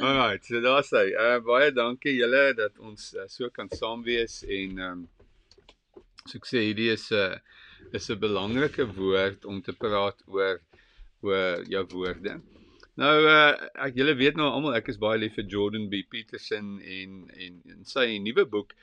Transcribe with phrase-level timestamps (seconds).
[0.00, 1.08] Alright, so daar's hy.
[1.18, 5.00] Uh baie dankie julle dat ons uh, so kan saam wees en ehm um,
[6.22, 10.62] so ek sê hierdie is 'n uh, is 'n belangrike woord om te praat oor
[11.26, 12.36] oor jou woorde.
[13.02, 13.50] Nou uh
[13.88, 17.60] ek julle weet nou almal ek is baie lief vir Jordan B Peterson en en
[17.74, 18.78] in sy nuwe boek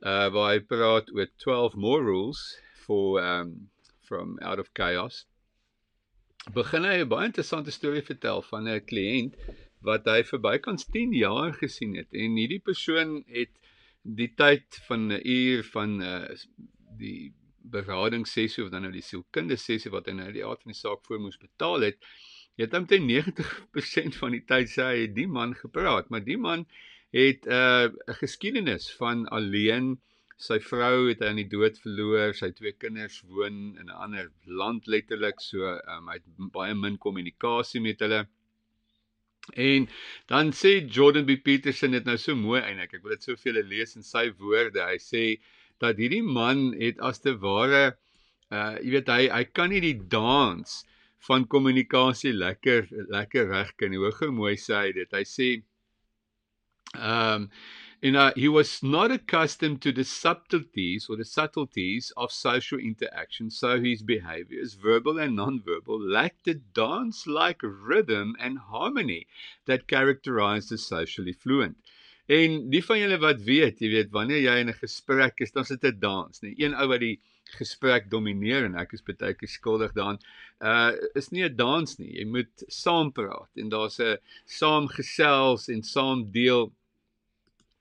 [0.00, 2.46] uh waar hy praat oor 12 more rules
[2.86, 3.56] for um
[4.08, 5.26] from out of chaos.
[6.56, 9.36] Begin hy 'n baie interessante storie vertel van 'n kliënt
[9.86, 12.08] wat hy vir bykans 10 jaar gesien het.
[12.12, 13.52] En hierdie persoon het
[14.02, 16.28] die tyd van 'n uur van uh,
[16.98, 17.32] die
[17.70, 20.80] berading sessie of dan nou die sielkunde sessie wat hy nou die aard van die
[20.80, 21.98] saak voor moes betaal het
[22.60, 26.10] het omtrent 90% van die tyd sê hy die man gepraat.
[26.10, 26.66] Maar die man
[27.14, 30.00] het uh, 'n uh, geskiedenis van alleen
[30.40, 34.86] sy vrou het aan die dood verloor sy twee kinders woon in 'n ander land
[34.86, 38.26] letterlik so um, hy het baie min kommunikasie met hulle
[39.56, 39.88] En
[40.30, 42.94] dan sê Jordan B Peterson dit nou so mooi eintlik.
[42.98, 44.82] Ek wil dit soveel lees in sy woorde.
[44.84, 45.24] Hy sê
[45.80, 47.96] dat hierdie man het as te ware
[48.50, 50.80] uh jy weet hy hy kan nie die dans
[51.28, 54.00] van kommunikasie lekker lekker reg kan nie.
[54.00, 55.12] Hoe mooi sê hy dit.
[55.12, 55.50] Hy sê
[56.96, 57.50] ehm um,
[58.00, 63.50] you know, he was not accustomed to the subtleties or the subtleties of social interaction,
[63.50, 69.26] so his behaviors, verbal and non-verbal, lacked the dance-like rhythm and harmony
[69.66, 71.76] that characterized the socially fluent.
[72.30, 75.64] En die van julle wat weet, jy weet wanneer jy in 'n gesprek is, dan
[75.64, 76.54] sit dit dans, nee.
[76.56, 77.18] Een ou wat die
[77.58, 80.20] gesprek domineer en ek is baie keer skuldig daaraan.
[80.62, 82.12] Uh is nie 'n dans nie.
[82.20, 86.70] Jy moet saam praat en daar's 'n saamgesels en saam deel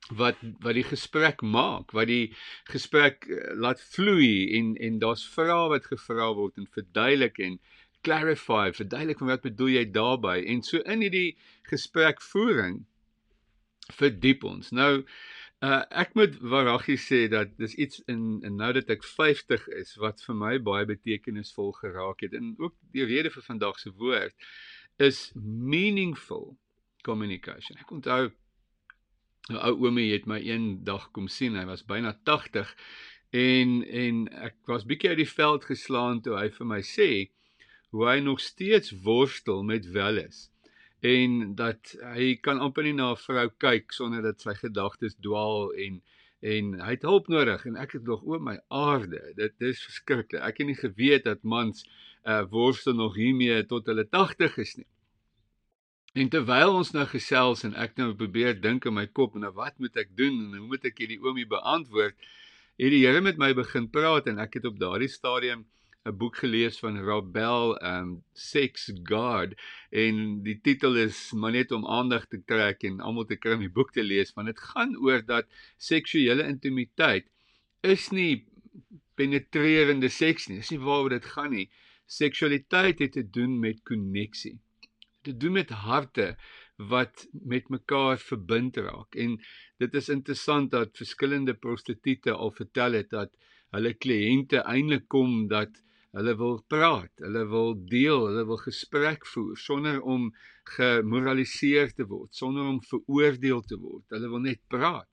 [0.08, 2.36] wat wat die gesprek maak, wat die
[2.72, 7.59] gesprek uh, laat vloei en en daar's vrae wat gevra word en verduidelik en
[8.02, 11.38] clarify, verduidelik wat bedoel jy daarmee en so in hierdie
[11.70, 12.86] gesprekvoering
[13.94, 14.72] verdiep ons.
[14.72, 15.03] Nou
[15.66, 19.95] uh, ek moet waaragtig sê dat dis iets in en nou dat ek 50 is
[20.02, 24.36] wat vir my baie betekenisvol geraak het en ook die rede vir vandag se woord
[24.99, 26.58] is meaningful
[27.08, 27.77] communication.
[27.80, 28.31] Ek onthou
[29.49, 31.55] 'n ou oomie het my eendag kom sien.
[31.55, 32.76] Hy was byna 80
[33.30, 37.10] en en ek was bietjie uit die veld geslaan toe hy vir my sê
[37.93, 40.48] hoe hy nog steeds worstel met welis
[41.05, 45.71] en dat hy kan amper nie na 'n vrou kyk sonder dat sy gedagtes dwaal
[45.86, 46.02] en
[46.42, 50.42] en hy het hulp nodig en ek het nog o my aarde dit is verskriklik
[50.42, 51.86] ek het nie geweet dat mans
[52.26, 54.87] uh, worstel nog hiermee tot hulle 80 is nie
[56.17, 59.75] En terwyl ons nou gesels en ek nou probeer dink in my kop nou wat
[59.77, 62.15] moet ek doen en hoe moet ek hierdie oomie beantwoord,
[62.81, 65.67] het die Here met my begin praat en ek het op daardie stadium
[66.09, 69.53] 'n boek gelees van Rob Bell, um Sex God
[70.03, 73.65] en die titel is maar net om aandag te trek en almal te kry om
[73.67, 75.45] die boek te lees want dit gaan oor dat
[75.77, 77.30] seksuele intimiteit
[77.83, 78.48] is nie
[79.15, 80.58] penetrerende seks nie.
[80.58, 81.69] Dis nie waaroor dit gaan nie.
[82.08, 84.58] Seksualiteit het te doen met koneksie
[85.21, 86.35] te doen met harte
[86.75, 89.15] wat met mekaar verbind raak.
[89.15, 89.35] En
[89.77, 93.35] dit is interessant dat verskillende prostituie al vertel het dat
[93.75, 95.81] hulle kliënte eintlik kom dat
[96.17, 100.31] hulle wil praat, hulle wil deel, hulle wil gesprek voer sonder om
[100.75, 104.05] gemoraliseer te word, sonder om veroordeel te word.
[104.15, 105.09] Hulle wil net praat.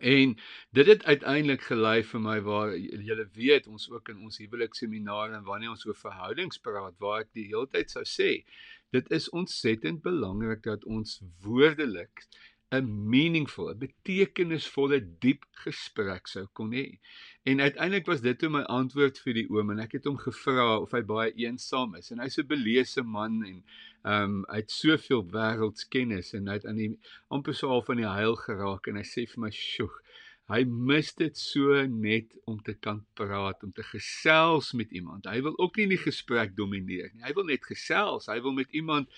[0.00, 0.36] En
[0.70, 5.44] dit het uiteindelik gelei vir my waar julle weet ons ook in ons huwelikseminare en
[5.44, 8.44] wanneer ons oor verhoudings praat waar ek die hele tyd sou sê
[8.96, 12.24] dit is ontsettend belangrik dat ons woordelik
[12.76, 16.98] 'n meaningful, 'n betekenisvolle diep gesprek sou kon hê.
[17.42, 20.66] En uiteindelik was dit toe my antwoord vir die oom en ek het hom gevra
[20.80, 23.64] of hy baie eensaam is en hy's 'n belese man en
[24.04, 26.92] ehm um, hy het soveel wêreldskennis en hy het aan die
[27.34, 29.90] amper so al van die heil geraak en hy sê vir my, "Sjoe,
[30.48, 35.28] hy mis dit so net om te kan praat, om te gesels met iemand.
[35.28, 37.24] Hy wil ook nie die gesprek domineer nie.
[37.26, 38.30] Hy wil net gesels.
[38.32, 39.08] Hy wil met iemand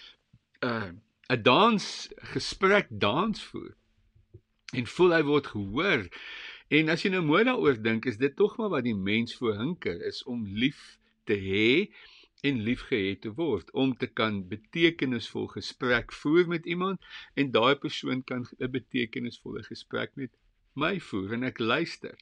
[0.63, 0.91] 'n uh,
[1.31, 1.85] 'n dans
[2.35, 3.75] gesprek dans voer
[4.75, 6.09] en voel hy word gehoor.
[6.71, 9.59] En as jy nou mooi daaroor dink, is dit tog maar wat die mens voor
[9.59, 11.91] hinker is om lief te hê
[12.43, 17.05] en liefgehet te word, om te kan betekenisvol gesprek voer met iemand
[17.35, 20.33] en daai persoon kan 'n betekenisvolle gesprek met
[20.75, 22.17] my voer en ek luister.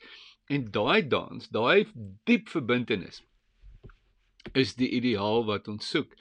[0.49, 1.87] En daai dans, daai
[2.25, 3.23] diep verbintenis
[4.53, 6.15] is die ideaal wat ons soek.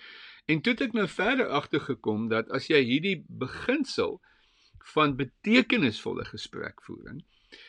[0.46, 4.22] En toe het ek nou verder agtergekom dat as jy hierdie beginsel
[4.94, 7.24] van betekenisvolle gesprekvoering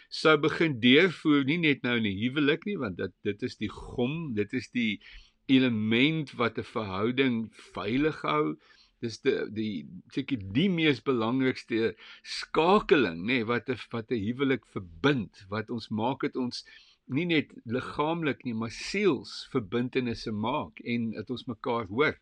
[0.08, 3.70] sou begin deurvoer nie net nou in die huwelik nie want dit dit is die
[3.72, 5.00] gom, dit is die
[5.48, 8.56] element wat 'n verhouding veilig hou
[9.02, 9.72] Dis die die
[10.14, 11.92] seker die mees belangrikste
[12.26, 16.64] skakeling, nê, nee, wat 'n wat 'n huwelik verbind, wat ons maak dit ons
[17.06, 22.18] nie net liggaamlik nie, maar siels verbintenisse maak en dat ons mekaar hoor.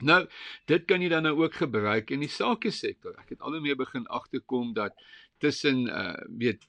[0.00, 0.26] Nou,
[0.66, 3.12] dit kan jy dan nou ook gebruik in die sake sektor.
[3.20, 4.96] Ek het al hoe meer begin agterkom dat
[5.38, 6.64] tussen uh weet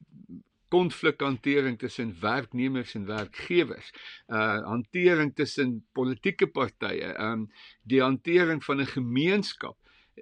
[0.71, 3.91] konflikhantering tussen werknemers en werkgewers,
[4.31, 7.49] uh hantering tussen politieke partye, um
[7.83, 9.77] die hantering van 'n gemeenskap.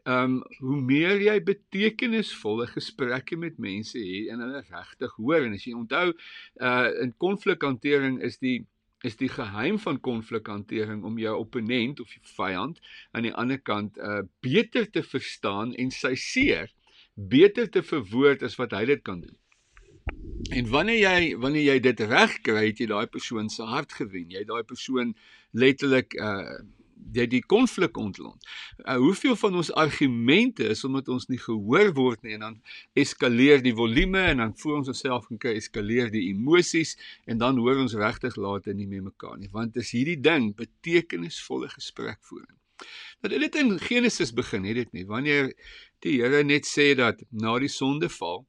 [0.06, 5.66] Um hoe meer jy betekenisvolle gesprekke met mense het en hulle regtig hoor en as
[5.66, 6.14] jy onthou
[6.62, 8.66] uh in konflikhantering is die
[9.04, 12.80] is die geheim van konflikhantering om jou opponent of jou vyand
[13.12, 16.74] aan die ander kant uh beter te verstaan en sy seer
[17.16, 19.39] beter te verwoord as wat hy dit kan doen.
[20.50, 24.30] En wanneer jy wanneer jy dit reg kry, het jy daai persoon se hart gewen.
[24.34, 25.16] Jy daai persoon
[25.52, 26.60] letterlik uh
[27.16, 28.44] jy die konflik ontlont.
[28.84, 32.58] Uh, hoeveel van ons argumente is omdat ons nie gehoor word nie en dan
[33.00, 36.96] eskaleer die volume en dan voel ons onsself en kry eskaleer die emosies
[37.26, 41.72] en dan hoor ons regtig later nie meer mekaar nie want is hierdie ding betekenisvolle
[41.74, 42.58] gesprekvoering.
[43.24, 45.52] Dat dit in Genesis begin het dit nie wanneer
[46.06, 48.46] die Here net sê dat na die sondeval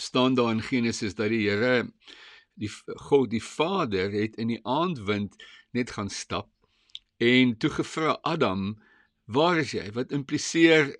[0.00, 1.92] staan daar in Genesis dat die Here
[2.54, 2.70] die
[3.08, 5.36] God die Vader het in die aandwind
[5.72, 6.50] net gaan stap
[7.16, 8.76] en toe gevra Adam
[9.24, 9.88] waar is jy?
[9.92, 10.92] Wat impliseer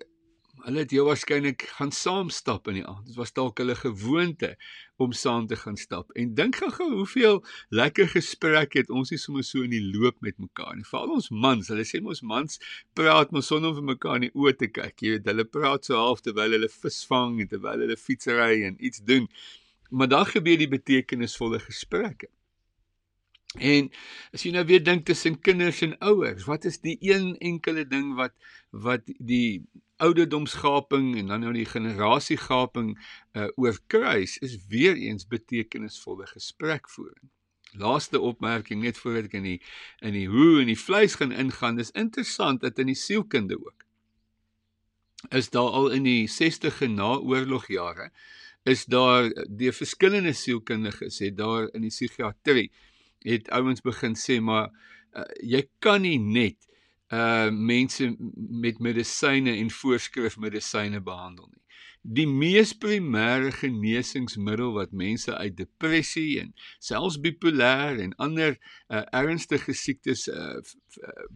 [0.65, 3.05] hulle het jou waarskynlik gaan saam stap in die aand.
[3.09, 4.53] Dit was dalk hulle gewoonte
[5.01, 6.11] om saam te gaan stap.
[6.17, 10.37] En dink gou hoeveel lekker gesprekke het ons nie sommer so in die loop met
[10.41, 10.87] mekaar nie.
[10.87, 12.61] Veral ons mans, hulle sê mos mans
[12.97, 14.95] praat mos sonder om vir mekaar in die oë te kyk.
[15.01, 19.03] Jy weet, hulle praat so half terwyl hulle visvang en terwyl hulle fietsry en iets
[19.05, 19.29] doen.
[19.89, 22.31] Maar dan gebeur die betekenisvolle gesprekke.
[23.57, 23.89] En
[24.35, 28.13] as jy nou weer dink tussen kinders en ouers, wat is die een enkele ding
[28.19, 28.35] wat
[28.69, 29.63] wat die
[30.03, 32.93] ouderdomsgaping en dan nou die generasiegaping
[33.33, 37.31] uh oorkruis is weer eens betekenisvolle gesprekvoering.
[37.73, 39.59] Laaste opmerking net voordat ek in die
[40.05, 43.87] in die hoe en die vleis gaan ingaan, dis interessant dat in die sielkunde ook
[45.29, 48.11] is daar al in die 60e naoorlogjare
[48.63, 52.69] is daar die verskillende sielkundiges het daar in die psigiatrie
[53.25, 54.69] het ouens begin sê maar
[55.13, 56.57] uh, jy kan nie net
[57.13, 61.63] uh mense met medisyne en voorskrif medisyne behandel nie.
[62.07, 66.53] Die mees primêre genesingsmiddel wat mense uit depressie en
[66.83, 70.59] selfs bipolêr en ander uh, ernstige siektes uh,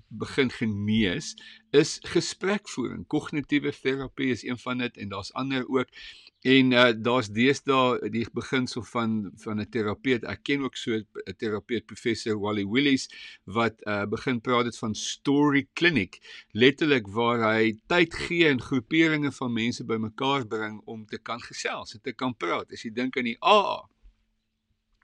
[0.08, 1.34] begin genees
[1.76, 3.04] is gesprekvoering.
[3.08, 5.92] Kognitiewe terapie is een van dit en daar's ander ook
[6.42, 9.12] En uh, daar's deesdae die beginsel van
[9.44, 10.24] van 'n terapeut.
[10.26, 13.06] Ek ken ook so 'n terapeut professor Wally Willis
[13.46, 16.18] wat uh, begin praat dit van story clinic,
[16.52, 21.94] letterlik waar hy tyd gee en groeperinge van mense bymekaar bring om te kan gesels
[21.94, 22.72] en te kan praat.
[22.72, 23.91] As jy dink aan die AA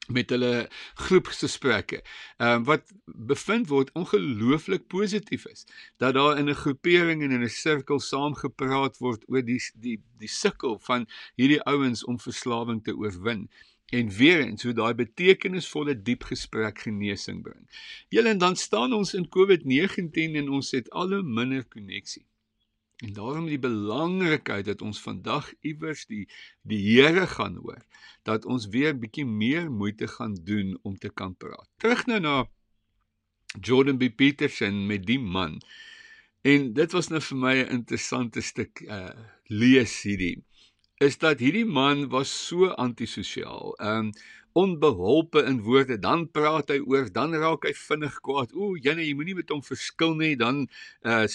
[0.07, 2.01] met hulle groepsgesprekke.
[2.37, 5.65] Ehm uh, wat bevind word ongelooflik positief is
[5.97, 10.01] dat daar in 'n groepering en in 'n sirkel saam gepraat word oor die die
[10.17, 13.49] die sukkel van hierdie ouens om verslawing te oorwin
[13.89, 17.67] en weer eens hoe daai betekenisvolle diep gesprek genesing bring.
[18.09, 22.26] Julle en dan staan ons in COVID-19 en ons het al hoe minder koneksie.
[22.97, 26.25] En daarom die belangrikheid dat ons vandag iewers die
[26.61, 27.83] die Here gaan hoor,
[28.25, 31.69] dat ons weer bietjie meer moeite gaan doen om te kan praat.
[31.77, 32.37] Terug nou na
[33.61, 35.61] Jordan B Peterson met die man.
[36.41, 39.13] En dit was nou vir my 'n interessante stuk uh
[39.45, 40.43] lees hierdie.
[40.97, 43.77] Is dat hierdie man was so antisosiaal.
[43.79, 44.11] Um
[44.57, 48.55] onbeholpe in woorde, dan praat hy oor, dan raak hy vinnig kwaad.
[48.57, 50.65] Ooh, jene, jy moenie met hom verskil nie, dan
[51.05, 51.25] uh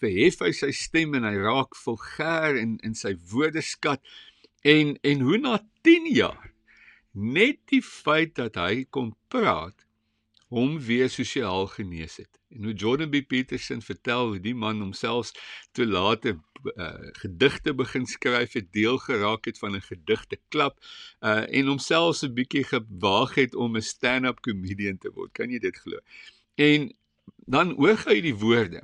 [0.00, 4.02] verhef hy sy stem en hy raak vulgêr in in sy woordeskat.
[4.66, 6.52] En en hoe na 10 jaar
[7.14, 9.85] net die feit dat hy kon praat
[10.48, 12.38] hom weer sosiaal genees het.
[12.48, 15.32] En hoe Jordan B Peterson vertel hoe die man homself
[15.72, 16.38] toe later
[16.74, 20.78] uh, gedigte begin skryf het, deel geraak het van 'n gedigte klub
[21.20, 25.32] uh en homself 'n bietjie gewaag het om 'n stand-up comedian te word.
[25.32, 25.98] Kan jy dit glo?
[26.54, 26.94] En
[27.46, 28.82] dan hoor hy die woorde.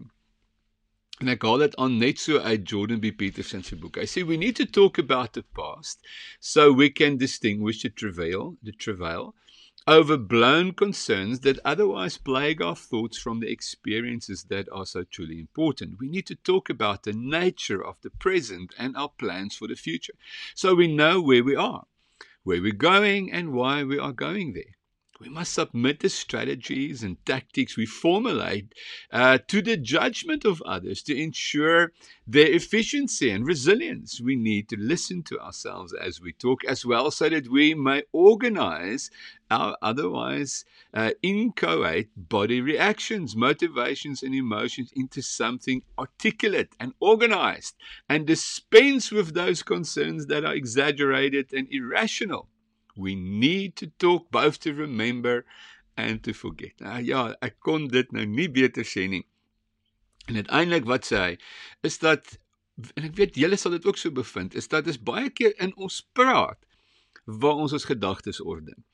[1.19, 3.97] En ek haal dit aan net so uit Jordan B Peterson se boek.
[3.97, 6.03] Hy sê we need to talk about the past
[6.41, 9.35] so we can distinguish the travail, the travail
[9.89, 15.99] overblown concerns that otherwise plague our thoughts from the experiences that are so truly important.
[15.99, 19.75] We need to talk about the nature of the present and our plans for the
[19.75, 20.15] future
[20.55, 21.85] so we know where we are,
[22.45, 24.77] where we're going, and why we are going there.
[25.23, 28.75] We must submit the strategies and tactics we formulate
[29.13, 31.93] uh, to the judgment of others to ensure
[32.27, 34.21] their efficiency and resilience.
[34.21, 38.03] We need to listen to ourselves as we talk as well so that we may
[38.13, 39.11] organize
[39.49, 47.77] our otherwise uh, inchoate body reactions, motivations, and emotions into something articulate and organized
[48.09, 52.49] and dispense with those concerns that are exaggerated and irrational.
[52.97, 55.45] We need to talk both to remember
[55.95, 56.81] and to forget.
[56.81, 59.25] Nou ja, ek kon dit nou nie beter sê nie.
[60.29, 61.33] En uiteindelik wat sê hy
[61.87, 62.37] is dat
[62.97, 65.75] en ek weet julle sal dit ook so bevind, is dat dit baie keer in
[65.77, 66.59] ons praat
[67.25, 68.85] waar ons ons gedagtes orden.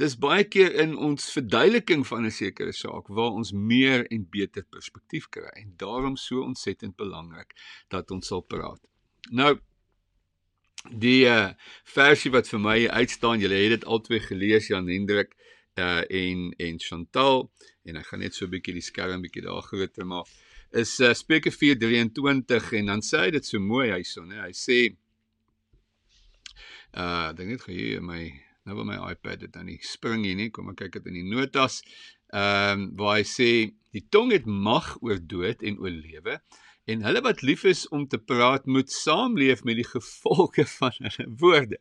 [0.00, 4.64] Dis baie keer in ons verduideliking van 'n sekere saak waar ons meer en beter
[4.64, 7.52] perspektief kry en daarom so ontsettend belangrik
[7.88, 8.80] dat ons sal praat.
[9.30, 9.58] Nou
[10.88, 11.52] die uh,
[11.84, 15.36] versie wat vir my uitstaan, julle het dit albei gelees Jan Hendrik
[15.78, 17.50] uh en en Chantal
[17.86, 20.26] en ek gaan net so 'n bietjie die skerm bietjie daar groter maak.
[20.72, 24.48] Is uh, Spreuke 4:23 en dan sê hy dit so mooi hyson, hè.
[24.48, 24.78] Hy sê
[26.94, 28.22] uh dink net hier my
[28.66, 30.50] nou wil my iPad dit dan nie spring hier nie.
[30.50, 31.82] Kom ek kyk dit in die notas.
[32.32, 33.50] Ehm um, waar hy sê
[33.92, 36.40] die tong het mag oor dood en oor lewe
[36.90, 41.26] en hulle wat lief is om te praat moet saamleef met die gevolge van hulle
[41.42, 41.78] woorde.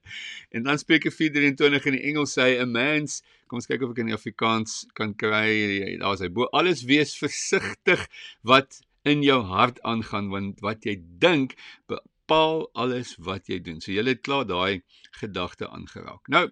[0.50, 4.04] En dan Spreuke 4:23 in die Engels sê 'n mens, kom ons kyk of ek
[4.04, 5.98] in die Afrikaans kan kry.
[6.02, 8.06] Daar's hy bo alles wees versigtig
[8.44, 11.56] wat in jou hart aangaan want wat jy dink
[11.88, 13.82] bepaal alles wat jy doen.
[13.82, 14.82] So jy het klaar daai
[15.22, 16.28] gedagte aangeraak.
[16.28, 16.50] Nou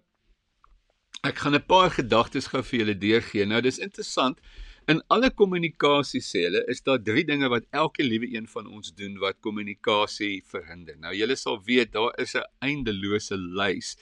[1.23, 3.45] ek gaan 'n paar gedagtes gou vir julle deurgee.
[3.45, 4.39] Nou dis interessant
[4.87, 8.93] In alle kommunikasie sê hulle is daar drie dinge wat elke liewe een van ons
[8.95, 10.95] doen wat kommunikasie verhinder.
[11.03, 13.97] Nou julle sal weet daar is 'n eindelose lys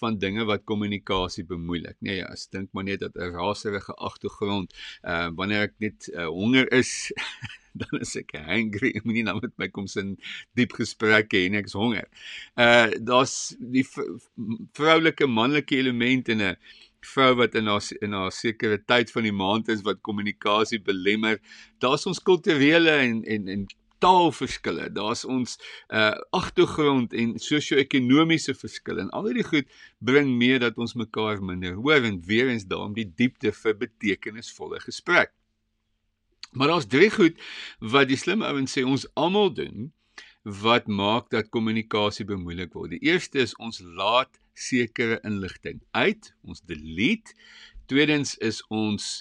[0.00, 1.96] van dinge wat kommunikasie bemoeilik.
[2.00, 4.72] Nee ja, as dink maar net dat 'n raserige agtergrond,
[5.04, 7.12] uh wanneer ek net uh, honger is,
[7.80, 8.96] dan is ek hungry.
[8.96, 10.16] Ek moenie nou met my kom sin
[10.56, 12.08] diep gesprekke hê en ek is honger.
[12.56, 13.84] Uh daar's die
[14.72, 16.56] vroulike manlike element in 'n
[17.00, 21.40] vrou wat in haar in haar sekere tyd van die maand is wat kommunikasie belemmer.
[21.78, 23.66] Daar's ons kulturele en en en
[24.00, 24.88] taalverskille.
[24.92, 29.04] Daar's ons uh agtergrond en sosio-ekonomiese verskille.
[29.04, 32.96] En al hierdie goed bring mee dat ons mekaar minder hoor en weer eens daarom
[32.96, 35.32] die diepte vir betekenisvolle gesprek.
[36.52, 37.38] Maar daar's drie goed
[37.78, 39.90] wat die slim ouens sê ons almal doen
[40.42, 42.96] wat maak dat kommunikasie bemoeilik word.
[42.96, 47.34] Die eerste is ons laat sekere inligting uit, ons delete.
[47.90, 49.12] Tweedens is ons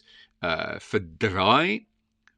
[0.45, 1.85] uh verdraai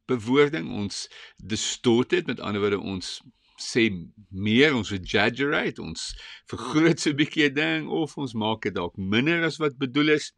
[0.10, 1.06] bewoording, ons
[1.38, 3.20] distort dit, met ander woorde ons
[3.62, 3.88] sê
[4.34, 6.08] meer, ons exaggerate, ons
[6.50, 10.18] vergroot so 'n bietjie 'n ding of ons maak dit dalk minder as wat bedoel
[10.18, 10.32] is.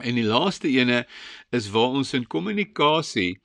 [0.00, 1.04] En die laaste ene
[1.52, 3.38] is waar ons in kommunikasie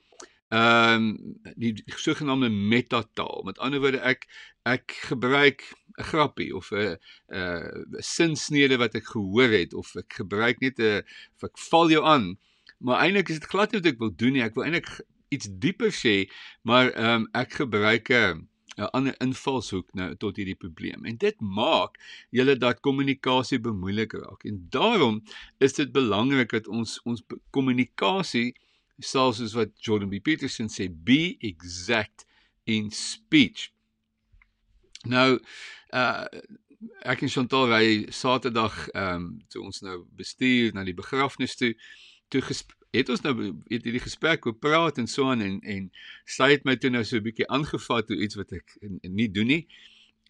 [0.56, 3.44] ehm um, die sogenaamde metataal.
[3.44, 4.28] Met ander woorde ek
[4.64, 5.64] ek gebruik
[5.98, 6.98] 'n grappie of 'n
[7.30, 11.04] 'n sinsnede wat ek gehoor het of ek gebruik net 'n
[11.36, 12.38] of ek val jou aan.
[12.80, 14.44] Maar eintlik is dit glad nie wat ek wil doen nie.
[14.44, 14.90] Ek wil eintlik
[15.30, 16.30] iets dieper sê,
[16.64, 18.48] maar ehm um, ek gebruik 'n
[18.78, 21.06] 'n ander invalshoek nou tot hierdie probleem.
[21.06, 24.44] En dit maak julle dat kommunikasie bemoeilik raak.
[24.44, 25.24] En daarom
[25.60, 28.56] is dit belangrik dat ons ons kommunikasie
[29.00, 32.26] selfs soos wat Jordan B Peterson sê be exact
[32.64, 33.72] in speech.
[35.04, 35.40] Nou
[35.94, 36.28] uh
[37.02, 41.72] ek en Chantal ry Saterdag ehm um, toe ons nou bestuur na die begrafnis toe
[42.30, 42.42] toe
[42.96, 43.34] het ons nou
[43.70, 45.90] het hierdie gesprek oor praat en so aan en en
[46.38, 49.16] sy het my toe nou so 'n bietjie aangevat oor iets wat ek en, en
[49.16, 49.68] nie doen nie.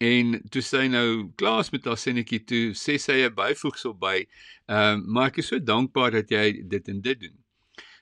[0.00, 4.26] En toe sy nou klaar met haar sinnetjie toe sê sy 'n byvoegsel by.
[4.68, 7.36] Ehm um, maar ek is so dankbaar dat jy dit en dit doen.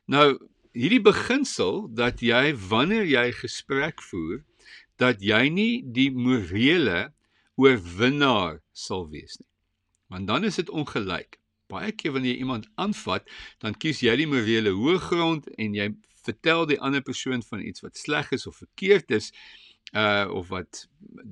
[0.06, 0.38] Nou
[0.74, 4.42] hierdie beginsel dat jy wanneer jy gesprek voer
[4.98, 7.12] dat jy nie die morele
[7.58, 9.50] oorwinnaar sal wees nie.
[10.10, 11.38] Want dan is dit ongelyk.
[11.70, 13.26] Baie keer wanneer jy iemand aanvat,
[13.62, 15.90] dan kies jy die morele hoëgrond en jy
[16.24, 19.30] vertel die ander persoon van iets wat sleg is of verkeerd is
[19.94, 20.86] uh of wat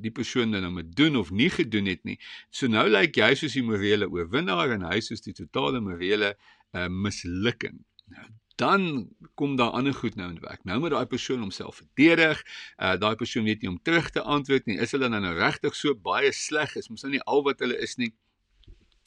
[0.05, 2.19] die persoon nou moet doen of nie gedoen het nie.
[2.51, 6.35] So nou lyk jy soos die morele oorwinnaar en hy soos die totale morele
[6.77, 7.81] uh mislukking.
[8.13, 10.65] Nou dan kom daar ander goed nou in werk.
[10.65, 12.43] Nou moet daai persoon homself verdedig.
[12.77, 14.79] Uh daai persoon weet nie om terug te antwoord nie.
[14.79, 16.89] Is hulle dan nou regtig so baie sleg is?
[16.89, 18.13] Mos nou nie al wat hulle is nie.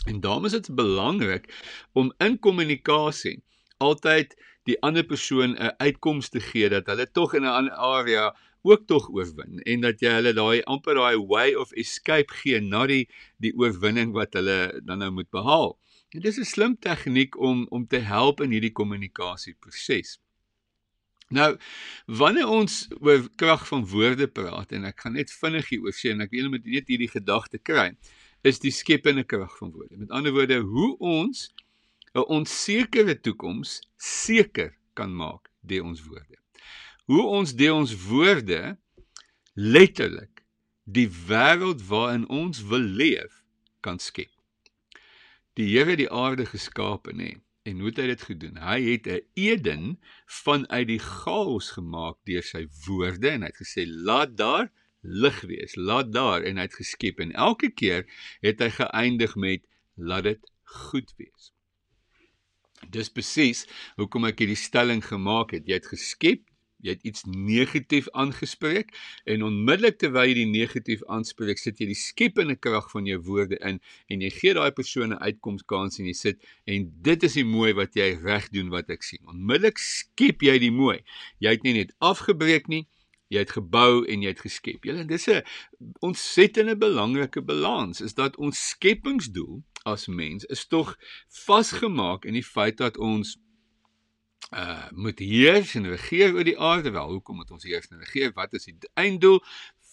[0.05, 1.49] En daarom is dit belangrik
[1.93, 3.41] om in kommunikasie
[3.77, 4.35] altyd
[4.65, 8.87] die ander persoon 'n uitkoms te gee dat hulle tog in 'n ander area ook
[8.87, 13.05] tog oorwin en dat jy hulle daai amper daai way of escape gee na die
[13.37, 15.77] die oorwinning wat hulle dan nou moet behaal.
[16.15, 20.19] Dit is 'n slim tegniek om om te help in hierdie kommunikasieproses.
[21.27, 21.57] Nou,
[22.05, 26.13] wanneer ons oor krag van woorde praat en ek gaan net vinnig hier oor sê
[26.13, 27.97] en ek wil net net hierdie gedagte kry,
[28.43, 29.97] is die skepende krag van woorde.
[29.97, 31.51] Met ander woorde, hoe ons
[32.13, 36.37] 'n onsekere toekoms seker kan maak deur ons woorde.
[37.05, 38.77] Hoe ons deur ons woorde
[39.53, 40.45] letterlik
[40.83, 43.43] die wêreld waarin ons wil leef
[43.81, 44.34] kan skep.
[45.55, 48.57] Die Here die aarde geskaap nê en hoe het hy dit gedoen?
[48.59, 49.85] Hy het 'n Eden
[50.43, 54.67] vanuit die chaos gemaak deur sy woorde en hy het gesê laat daar
[55.01, 58.03] lig wees, laat daar en hy het geskep en elke keer
[58.43, 59.63] het hy geëindig met
[59.95, 61.53] laat dit goed wees.
[62.91, 63.63] Dis presies
[63.95, 65.63] hoekom ek hierdie stelling gemaak het.
[65.67, 66.43] Jy het geskep,
[66.85, 68.93] jy het iets negatief aangespreek
[69.25, 73.59] en onmiddellik terwyl jy die negatief aanspreek, sit jy die skepende krag van jou woorde
[73.65, 73.81] in
[74.13, 77.73] en jy gee daai persoon 'n uitkomskans en jy sit en dit is die mooi
[77.73, 79.23] wat jy reg doen wat ek sien.
[79.25, 80.99] Onmiddellik skep jy die mooi.
[81.39, 82.85] Jy het nie net afgebreek nie,
[83.33, 84.85] jy het gebou en jy het geskep.
[84.85, 85.41] Julle, dis 'n
[85.99, 90.95] ontsettende belangrike balans is dat ons skepingsdoel as mens is tog
[91.45, 93.37] vasgemaak in die feit dat ons
[94.51, 96.91] uh moet heers en regeer oor die aarde.
[96.91, 98.33] Wel hoekom moet ons heers en regeer?
[98.33, 99.41] Wat is die einddoel?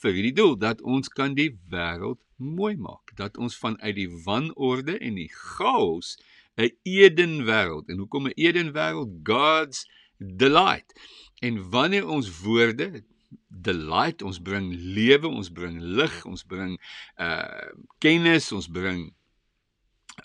[0.03, 3.15] Vir hierdie doel dat ons kan die wêreld mooi maak.
[3.17, 6.19] Dat ons vanuit die wanorde en die chaos
[6.59, 7.89] 'n Eden wêreld.
[7.89, 9.11] En hoekom 'n Eden wêreld?
[9.23, 10.93] God's delight.
[11.41, 13.05] En wanneer ons woorde
[13.49, 16.77] delight ons bring lewe ons bring lig ons bring
[17.17, 19.15] uh kennis ons bring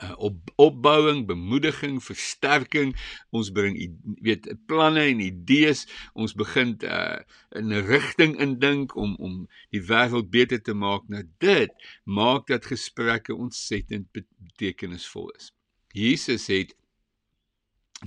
[0.04, 2.96] uh, op opbouing, bemoediging, versterking.
[3.30, 3.78] Ons bring
[4.22, 5.86] weet planne en idees.
[6.14, 11.08] Ons begin uh, in 'n rigting indink om om die wêreld beter te maak.
[11.08, 11.72] Nou dit
[12.04, 15.52] maak dat gesprekke ontsettend betekenisvol is.
[15.94, 16.76] Jesus het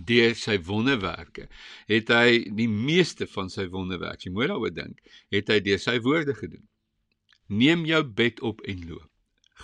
[0.06, 1.49] deur sy wonderwerke
[1.90, 5.00] het hy die meeste van sy wonderwerke, jy moet daaroor dink,
[5.34, 6.66] het hy deur sy woorde gedoen.
[7.50, 9.08] Neem jou bed op en loop.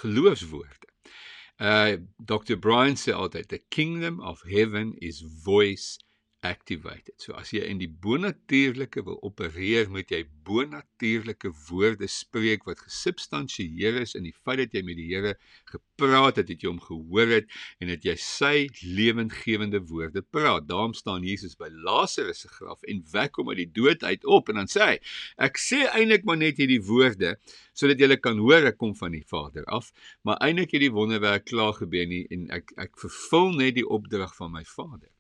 [0.03, 0.86] Geloofswoorde.
[1.59, 2.57] Uh Dr.
[2.57, 5.99] Brian sê altyd the kingdom of heaven is voice
[6.45, 7.15] activated.
[7.23, 13.99] So as jy in die bonatuurlike wil opereer, moet jy bonatuurlike woorde spreek wat gesubstansieer
[14.03, 15.35] is in die feit dat jy met die Here
[15.71, 17.51] gepraat het, dat jy hom gehoor het
[17.83, 20.69] en dat jy sy lewendgewende woorde praat.
[20.69, 24.53] Daarom staan Jesus by Lazarus se graf en wek hom uit die dood uit op
[24.53, 24.97] en dan sê hy:
[25.49, 27.37] "Ek sê eintlik maar net hierdie woorde
[27.77, 29.93] sodat julle kan hoor ek kom van die Vader af,
[30.25, 34.35] maar eintlik het die wonderwerk klaar gebeur nie en ek ek vervul net die opdrag
[34.37, 35.16] van my Vader."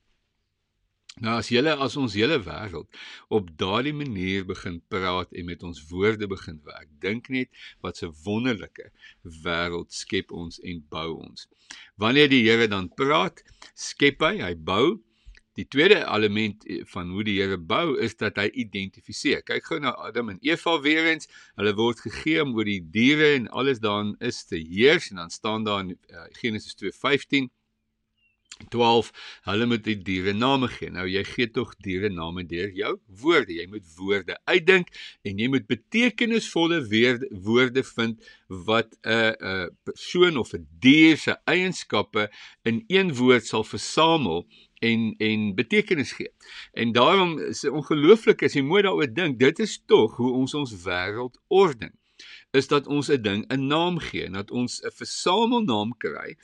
[1.24, 2.98] Nou as julle as ons hele wêreld
[3.32, 7.48] op daardie manier begin praat en met ons woorde begin werk, dink net
[7.80, 8.90] wat 'n wonderlike
[9.46, 11.48] wêreld skep ons en bou ons.
[11.96, 13.40] Wanneer die Here dan praat,
[13.72, 15.00] skep hy, hy bou.
[15.56, 19.40] Die tweede element van hoe die Here bou is dat hy identifiseer.
[19.40, 21.32] Kyk gou na Adam en Eva weer eens.
[21.56, 25.30] Hulle word gegee om oor die diere en alles daarin is te heers en dan
[25.30, 27.48] staan daar in uh, Genesis 2:15
[28.68, 29.10] 12
[29.46, 30.90] hulle moet die diere name gee.
[30.90, 33.54] Nou jy gee tog diere name deur jou woorde.
[33.56, 34.92] Jy moet woorde uitdink
[35.26, 36.80] en jy moet betekenisvolle
[37.46, 42.30] woorde vind wat 'n 'n persoon of 'n dier se eienskappe
[42.64, 44.46] in een woord sal versamel
[44.80, 46.32] en en betekenis gee.
[46.72, 50.54] En daarom is dit ongelooflik as jy mooi daaroor dink, dit is tog hoe ons
[50.54, 51.92] ons wêreld orden.
[52.56, 56.36] Is dat ons 'n ding 'n naam gee en dat ons 'n versamelnaam kry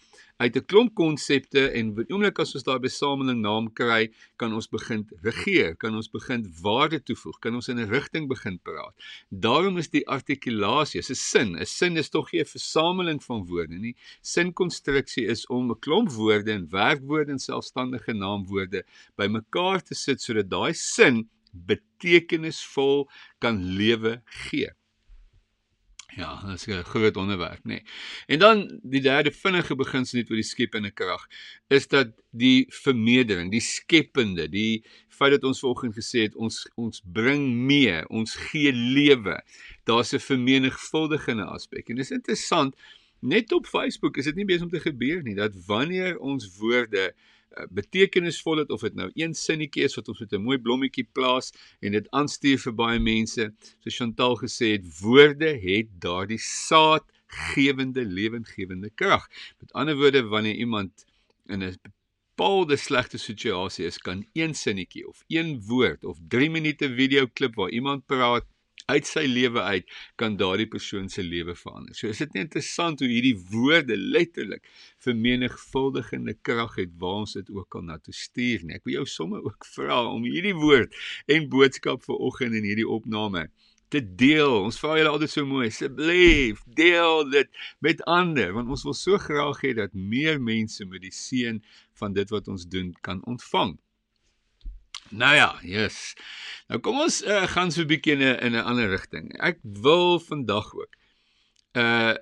[0.42, 5.06] uit 'n klomp konsepte en oomblik as ons daai besameling naam kry, kan ons begin
[5.22, 8.94] regeer, kan ons begin waarde toevoeg, kan ons in 'n rigting begin praat.
[9.30, 13.78] Daarom is die artikulasie, 'n sin, 'n sin is tog nie 'n versameling van woorde
[13.78, 13.96] nie.
[14.20, 18.84] Sinkonstruksie is om 'n klomp woorde en werkwoorde en selfstandige naamwoorde
[19.16, 24.70] bymekaar te sit sodat daai sin betekenisvol kan lewe gee.
[26.16, 27.62] Ja, dit is 'n groot onderwerp, nê.
[27.64, 27.82] Nee.
[28.26, 31.26] En dan die derde vinnige beginsel net oor die skepende krag
[31.68, 37.02] is dat die vermeerdering, die skepende, die feit dat ons vanoggend gesê het ons ons
[37.04, 39.42] bring mee, ons gee lewe.
[39.84, 41.88] Daar's 'n vermenigvuldigende aspek.
[41.88, 42.76] En dis interessant,
[43.20, 47.14] net op Facebook is dit nie besig om te gebeur nie dat wanneer ons woorde
[47.70, 51.52] betekenisvol het of dit nou een sinnetjie is wat ons met 'n mooi blommetjie plaas
[51.80, 53.52] en dit aanstuur vir baie mense.
[53.80, 59.28] So Chantal gesê het woorde het daardie saadgewende lewendgewende krag.
[59.60, 61.04] Met ander woorde wanneer iemand
[61.46, 61.76] in 'n
[62.34, 67.54] bepaalde slegte situasie is, kan een sinnetjie of een woord of 3 minute video klip
[67.54, 68.44] waar iemand praat
[68.92, 69.88] uit sy lewe uit
[70.20, 71.96] kan daardie persoon se lewe verander.
[71.96, 74.68] So is dit nie interessant hoe hierdie woorde letterlik
[75.04, 78.78] vermenigvuldigende krag het waar ons dit ook al na toe stuur nie.
[78.78, 80.94] Ek wil jou sommer ook vra om hierdie woord
[81.32, 83.48] en boodskap vir oggend in hierdie opname
[83.92, 84.54] te deel.
[84.64, 89.20] Ons vra julle altyd so mooi, asseblief, deel dit met ander want ons wil so
[89.20, 91.60] graag hê dat meer mense met die seën
[92.00, 93.76] van dit wat ons doen kan ontvang.
[95.10, 96.14] Nou ja, yes.
[96.68, 99.28] Nou kom ons uh, gaan so 'n bietjie in 'n in 'n ander rigting.
[99.40, 100.96] Ek wil vandag ook
[101.74, 102.14] 'n uh,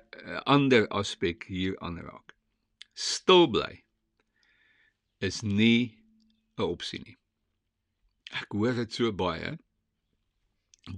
[0.43, 2.35] ander aspek hier aanraak.
[2.93, 3.83] Stil bly
[5.19, 5.97] is nie
[6.57, 7.17] 'n opsie nie.
[8.31, 9.57] Ek hoor dit so baie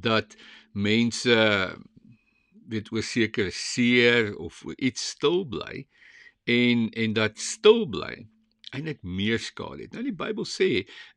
[0.01, 0.35] dat
[0.71, 1.37] mense
[2.69, 5.87] weet oor sekere seer of oor iets stil bly
[6.43, 8.27] en en dat stil bly
[8.73, 9.93] eintlik meer skade het.
[9.93, 10.69] Nou die Bybel sê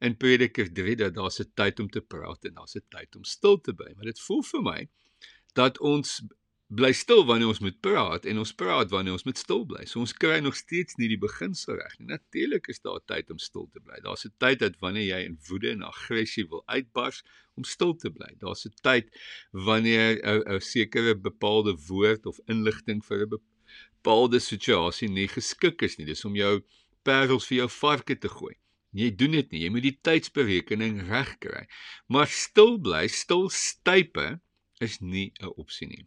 [0.04, 3.24] in Prediker 3 dat daar 'n tyd om te praat en daar's 'n tyd om
[3.24, 3.92] stil te bly.
[3.96, 4.88] Maar dit voel vir my
[5.54, 6.20] dat ons
[6.66, 9.84] bly stil wanneer ons moet praat en ons praat wanneer ons moet stil bly.
[9.86, 12.08] So ons kry nog steeds nie die beginsel reg nie.
[12.10, 14.00] Natuurlik is daar tyd om stil te bly.
[14.02, 17.22] Daar's 'n tyd dat wanneer jy in woede en aggressie wil uitbars
[17.54, 18.34] om stil te bly.
[18.40, 19.06] Daar's 'n tyd
[19.52, 26.06] wanneer 'n sekere bepaalde woord of inligting vir 'n bepaalde situasie nie geskik is nie.
[26.06, 26.62] Dis om jou
[27.08, 28.54] parels vir jou varke te gooi.
[28.96, 29.62] Jy doen dit nie.
[29.64, 31.64] Jy moet die tydsberekening reg kry.
[32.12, 34.28] Maar stil bly, stil stype
[34.80, 36.06] is nie 'n opsie nie.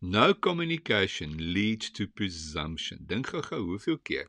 [0.00, 3.04] No communication leads to presumption.
[3.06, 4.28] Dink gou-gou hoeveel keer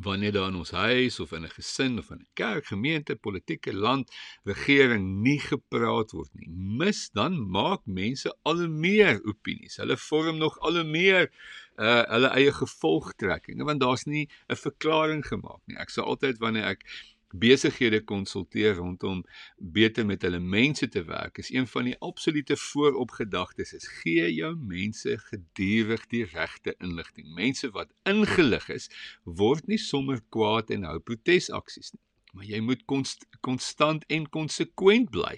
[0.00, 3.74] wanneer daar in ons huis of in 'n gesin of in 'n kerk, gemeente, politieke
[3.74, 4.12] land,
[4.44, 9.76] regering nie gepraat word nie, mis dan maak mense al meer opinies.
[9.76, 11.32] Hulle vorm nog al meer
[11.78, 15.78] uh hulle eie gevolgtrekkinge want daar's nie 'n verklaring gemaak nie.
[15.78, 16.84] Ek sê altyd wanneer ek
[17.30, 19.24] besighede konsulteer rondom
[19.56, 24.54] beter met hulle mense te werk is een van die absolute vooropgedagtes is gee jou
[24.56, 28.88] mense gedurig die regte inligting mense wat ingelig is
[29.24, 32.07] word nie sommer kwaad en hou protesaksies nie
[32.38, 35.34] maar jy moet konst, konstant en konsekwent bly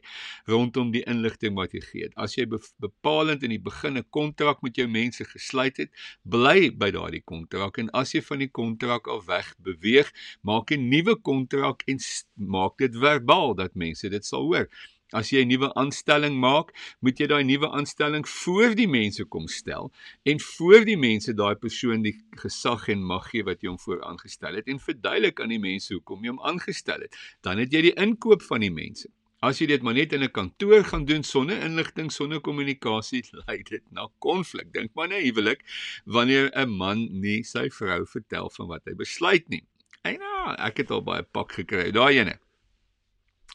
[0.51, 2.11] rondom die inligting wat jy gee.
[2.21, 5.91] As jy bepalend in die begin 'n kontrak met jou mense gesluit het,
[6.25, 10.89] bly by daardie kontrak en as jy van die kontrak af weg beweeg, maak 'n
[10.91, 11.99] nuwe kontrak en
[12.37, 14.69] maak dit verbaal dat mense dit sal hoor.
[15.13, 16.71] As jy 'n nuwe aanstelling maak,
[17.01, 19.91] moet jy daai nuwe aanstelling voor die mense kom stel
[20.25, 24.05] en voor die mense daai persoon die gesag en mag gee wat jy hom voor
[24.07, 27.17] aangestel het en verduidelik aan die mense hoekom jy hom aangestel het.
[27.43, 29.11] Dan het jy die inkoop van die mense.
[29.41, 33.63] As jy dit maar net in 'n kantoor gaan doen sonder inligting, sonder kommunikasie, lei
[33.63, 34.73] dit na konflik.
[34.73, 35.65] Dink maar net huwelik
[36.05, 39.65] wanneer 'n man nie sy vrou vertel van wat hy besluit nie.
[40.05, 41.91] En nou, ek het al baie pak gekry.
[41.91, 42.39] Daai ene.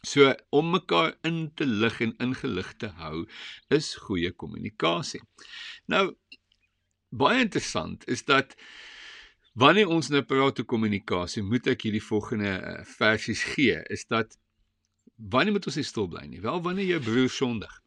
[0.05, 3.25] So om mekaar in te lig en ingelig te hou
[3.73, 5.21] is goeie kommunikasie.
[5.89, 6.11] Nou
[7.09, 8.55] baie interessant is dat
[9.55, 14.35] wanneer ons nou praat oor kommunikasie, moet ek hierdie volgende uh, versies gee, is dat
[15.15, 16.43] wanneer moet ons nie stil bly nie?
[16.43, 17.81] Wel wanneer jou broer sondig.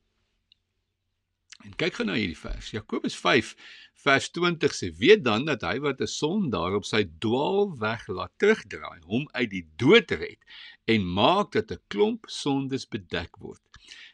[1.67, 2.71] En kyk gou na hierdie vers.
[2.73, 3.53] Jakobus 5
[3.99, 9.01] vers 20 sê: "Weet dan dat hy wat 'n sondaar op sy dwaalweg laat terugdraai,
[9.05, 10.39] hom uit die dood red
[10.89, 13.63] en maak dat 'n klomp sondes bedek word."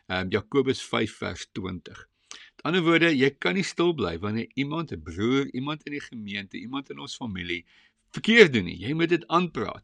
[0.07, 2.09] Ehm um, Jakobus 5 vers 20.
[2.57, 6.05] Met ander woorde, jy kan nie stil bly wanneer iemand, 'n broer, iemand in die
[6.11, 7.65] gemeente, iemand in ons familie
[8.11, 8.79] verkeerd doen nie.
[8.79, 9.83] Jy moet dit aanpraat.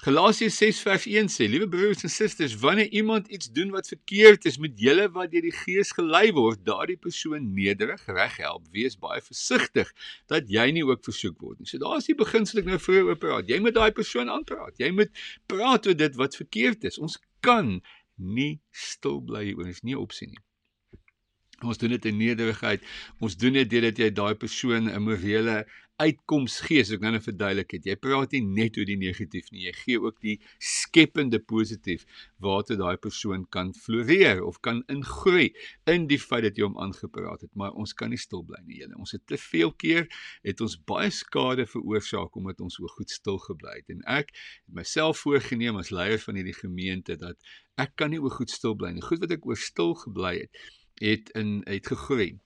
[0.00, 4.46] Galasiërs 6 vers 1 sê: Liewe broers en susters, wanneer iemand iets doen wat verkeerd
[4.48, 8.64] is met julle wat deur die Gees gelei word, daardie persoon nederig reghelp.
[8.72, 9.90] Wees baie versigtig
[10.32, 11.68] dat jy nie ook versoek word nie.
[11.68, 13.52] So daar is die beginsel ek nou vroeër oor praat.
[13.52, 14.80] Jy moet daai persoon aanpraat.
[14.80, 15.12] Jy moet
[15.52, 16.96] praat oor dit wat verkeerd is.
[16.96, 17.76] Ons kan
[18.16, 20.40] nie stil bly oor is nie 'n opsie nie.
[21.60, 22.80] Ons doen dit in nederigheid.
[23.20, 25.66] Ons doen dit deurdat jy daai persoon 'n morele
[26.00, 27.86] uitkoms gee, so ek nou net verduidelik het.
[27.90, 32.06] Jy praat nie net oor die negatief nie, jy gee ook die skepende positief
[32.42, 35.50] waartoe daai persoon kan floreer of kan ingroei
[35.90, 37.52] in die feit dat jy hom aangepraat het.
[37.58, 38.96] Maar ons kan nie stil bly nie, julle.
[39.00, 40.08] Ons het te veel keer
[40.46, 43.92] het ons baie skade veroorsaak omdat ons so goed stil gebly het.
[43.92, 47.36] En ek het myself voorgenem as leier van hierdie gemeente dat
[47.80, 49.04] ek kan nie oor goed stil bly nie.
[49.04, 50.68] Goed wat ek oor stil gebly het,
[51.00, 52.38] het in het gegroei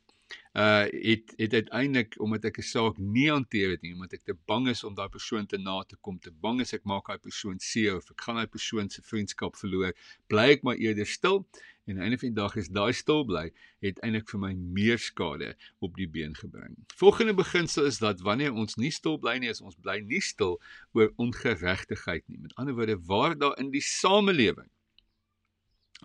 [0.55, 4.37] uh het het uiteindelik omdat ek 'n saak nie hanteer het nie, omdat ek te
[4.47, 7.19] bang is om daai persoon te na te kom, te bang is ek maak daai
[7.19, 9.93] persoon seer of ek gaan daai persoon se vriendskap verloor,
[10.29, 11.47] bly ek maar eerder stil
[11.87, 13.51] en aan die einde van die dag is daai stil bly
[13.85, 16.77] het eintlik vir my meer skade op die been gebring.
[16.97, 20.61] Volgende beginsel is dat wanneer ons nie stil bly nie, is ons bly nie stil
[20.93, 22.39] oor ongeregtigheid nie.
[22.39, 24.71] Met ander woorde, waar daar in die samelewing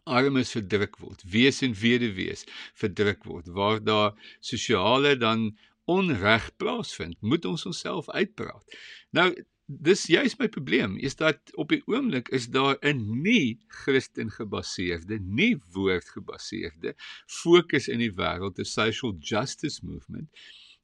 [0.04, 5.58] armes verdruk word, wees en weduwees verdruk word, waar daar sosiale dan
[5.90, 8.78] onreg plaasvind, moet ons onsself uitpraat.
[9.16, 9.34] Nou
[9.70, 15.20] dis juist my probleem is dat op die oomblik is daar 'n nie Christen gebaseerde,
[15.20, 20.30] nie woord gebaseerde fokus in die wêreld, die social justice movement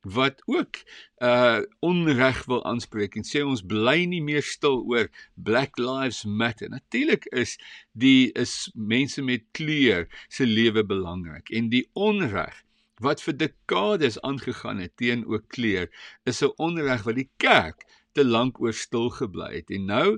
[0.05, 0.77] wat ook
[1.25, 6.69] uh onreg wil aanspreek en sê ons bly nie meer stil oor Black Lives Matter.
[6.69, 7.57] Natuurlik is
[7.91, 12.61] die is mense met kleur se lewe belangrik en die onreg
[13.01, 15.89] wat vir dekades aangegaan het teenoor kleur
[16.23, 19.69] is 'n onreg wat die kerk te lank oor stil gebly het.
[19.69, 20.09] En nou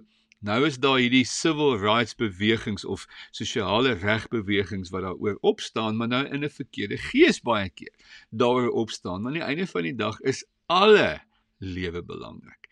[0.47, 3.05] nou is daar hierdie civil rights bewegings of
[3.35, 7.93] sosiale regbewegings wat daaroor opstaan, maar nou in 'n verkeerde gees baie keer
[8.29, 9.21] daaroor opstaan.
[9.21, 11.21] Maar aan die einde van die dag is alle
[11.57, 12.67] lewe belangrik.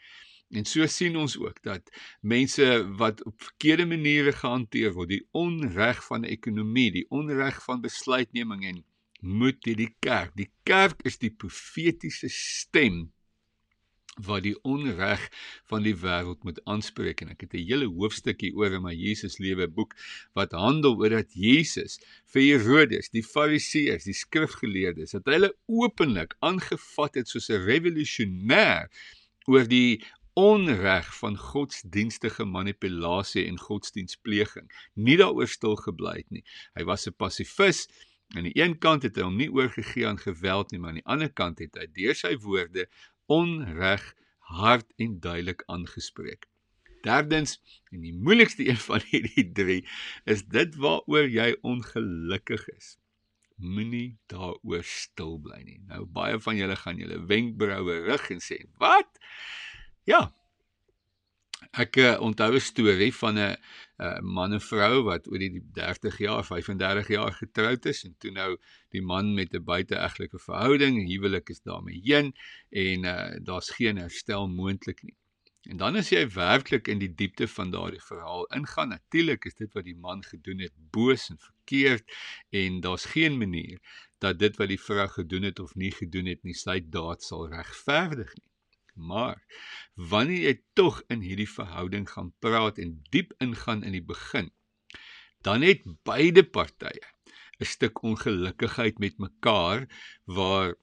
[0.50, 1.90] En so sien ons ook dat
[2.22, 2.66] mense
[2.98, 8.66] wat op verkeerde maniere gehanteer word, die onreg van die ekonomie, die onreg van besluitneming
[8.66, 8.84] en
[9.20, 13.15] moet hierdie kerk, die kerk is die profetiese stem
[14.24, 15.24] wat die onreg
[15.70, 19.38] van die wêreld moet aanspreek en ek het 'n hele hoofstukkie oor in my Jesus
[19.40, 19.96] lewe boek
[20.34, 22.00] wat handel oor dat Jesus
[22.32, 28.88] vir Herodes, die Fariseërs, die skrifgeleerdes, dat hulle openlik aangevat het soos 'n revolusionêr
[29.48, 30.02] oor die
[30.36, 34.68] onreg van godsdienstige manipulasie en godsdienstpleging.
[34.94, 36.44] Nie daaroor stil gebly het nie.
[36.76, 37.88] Hy was 'n pasifis.
[38.36, 41.06] Aan die een kant het hy hom nie oorgegee aan geweld nie, maar aan die
[41.06, 42.88] ander kant het hy deur sy woorde
[43.32, 44.14] onreg
[44.56, 46.48] hard en duidelik aangespreek.
[47.06, 47.58] Derdens
[47.94, 49.82] en die moeilikste een van hierdie 3
[50.34, 52.96] is dit waaroor jy ongelukkig is.
[53.56, 55.80] Moenie daaroor stil bly nie.
[55.88, 59.22] Nou baie van julle gaan julle wenkbroue rig en sê, "Wat?"
[60.04, 60.34] Ja.
[61.76, 63.56] Ek uh, onthou 'n storie van 'n
[64.00, 68.32] uh, man en vrou wat oor die 30 jaar, 35 jaar getroud is en toe
[68.32, 68.56] nou
[68.96, 72.32] die man met 'n buiteegtelike verhouding, huwelik is daarmee heen
[72.70, 75.18] en uh, daar's geen herstel moontlik nie.
[75.68, 79.74] En dan as jy werklik in die diepte van daardie verhaal ingaan, natuurlik is dit
[79.74, 82.08] wat die man gedoen het boos en verkeerd
[82.50, 83.80] en daar's geen manier
[84.24, 87.50] dat dit wat die vrou gedoen het of nie gedoen het nie sy daad sal
[87.52, 88.55] regverdig nie.
[88.96, 89.44] Maar
[89.94, 94.52] wanneer jy tog in hierdie verhouding gaan praat en diep ingaan in die begin,
[95.44, 97.04] dan het beide partye
[97.60, 99.88] 'n stuk ongelukkigheid met mekaar
[100.26, 100.76] waar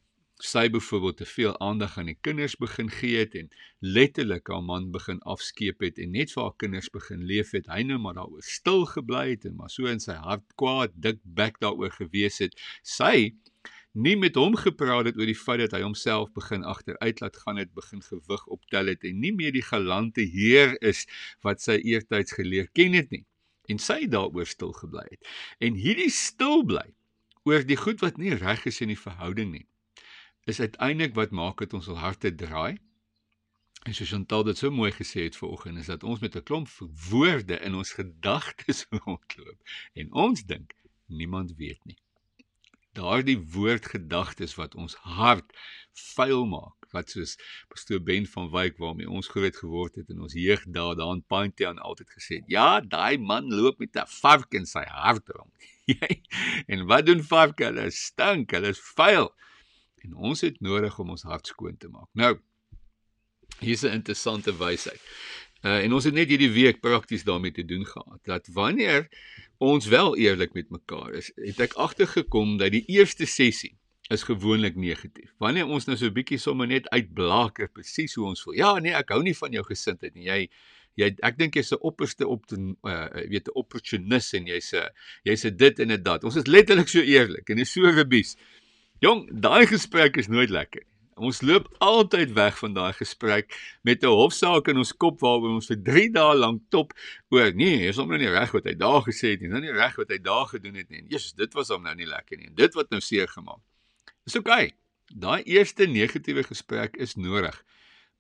[0.43, 4.91] sy byvoorbeeld te veel aandag aan die kinders begin gee het en letterlik haar man
[4.91, 8.43] begin afskeep het en net vir haar kinders begin leef het hy nou maar daaroor
[8.47, 12.59] stil gebly het en maar so in sy hart kwaad dik bek daaroor gewees het.
[12.83, 13.35] Sy
[13.93, 17.59] nie met hom gepraat het oor die feit dat hy homself begin agteruit laat gaan
[17.61, 21.05] het, begin gewig optel het en nie meer die galante heer is
[21.45, 23.27] wat sy eertyds geleer ken het nie
[23.71, 25.29] en sy daaroor stil gebly het.
[25.63, 26.89] En hierdie stil bly
[27.49, 29.67] oor die goed wat nie reg is in die verhouding nie,
[30.51, 32.81] is uiteindelik wat maak dit ons harte draai.
[33.87, 36.69] En so Chantal dit so mooi gesê het vanoggend is dat ons met 'n klomp
[37.11, 39.59] woorde in ons gedagtes rondloop
[39.95, 40.75] en ons dink
[41.07, 41.99] niemand weet nie
[42.99, 45.53] daardie woordgedagtes wat ons hart
[46.15, 47.37] vuil maak wat soos
[47.73, 51.25] pastoor Ben van Wyk waarmee ons groot geword het in ons jeug daar daar in
[51.25, 55.53] Pinetown altyd gesê het ja daai man loop met 'n vark in sy hart rond.
[56.73, 57.65] En wat doen varke?
[57.65, 59.33] Hulle stink hulle is vuil.
[60.05, 62.09] En ons het nodig om ons hart skoon te maak.
[62.13, 62.39] Nou
[63.61, 65.01] hier's 'n interessante wysheid
[65.63, 69.09] uh, en ons het net hierdie week prakties daarmee te doen gehad dat wanneer
[69.59, 73.77] ons wel eerlik met mekaar is, het ek agtergekom dat die eerste sessie
[74.11, 75.31] is gewoonlik negatief.
[75.39, 78.55] Wanneer ons nou so 'n bietjie sommer net uitblaker presies hoe ons voel.
[78.55, 80.27] Ja, nee, ek hou nie van jou gesindheid nie.
[80.27, 80.49] Jy
[80.95, 84.89] jy ek dink jy's 'n opperste op te uh, weet 'n opportunis en jy's 'n
[85.25, 86.25] jy's 'n dit en 'n dat.
[86.25, 88.37] Ons is letterlik so eerlik en dis so rebies.
[89.01, 90.83] Jong, daai gesprek is nooit lekker.
[91.17, 95.67] Ons loop altyd weg van daai gesprek met 'n hofsaak in ons kop waaroor ons
[95.67, 96.93] vir 3 dae lank top
[97.29, 99.73] oor nee, is hom nou nie reg wat hy daar gesê het nie, nou nie
[99.73, 101.05] reg wat hy daar gedoen het nie.
[101.09, 102.49] Jesus, dit was hom nou nie lekker nie.
[102.55, 103.61] Dit wat nou seer gemaak.
[104.25, 104.65] Dis oukei.
[104.67, 104.77] Okay.
[105.13, 107.65] Daai eerste negatiewe gesprek is nodig.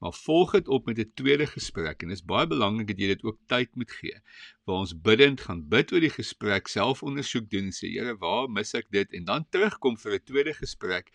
[0.02, 3.06] Maar volg dit op met 'n tweede gesprek en dit is baie belangrik dat jy
[3.06, 4.20] dit ook tyd moet gee.
[4.64, 8.74] Waar ons bidend gaan bid oor die gesprek, selfondersoek doen en sê, Here, waar mis
[8.74, 9.12] ek dit?
[9.12, 11.12] En dan terugkom vir 'n tweede gesprek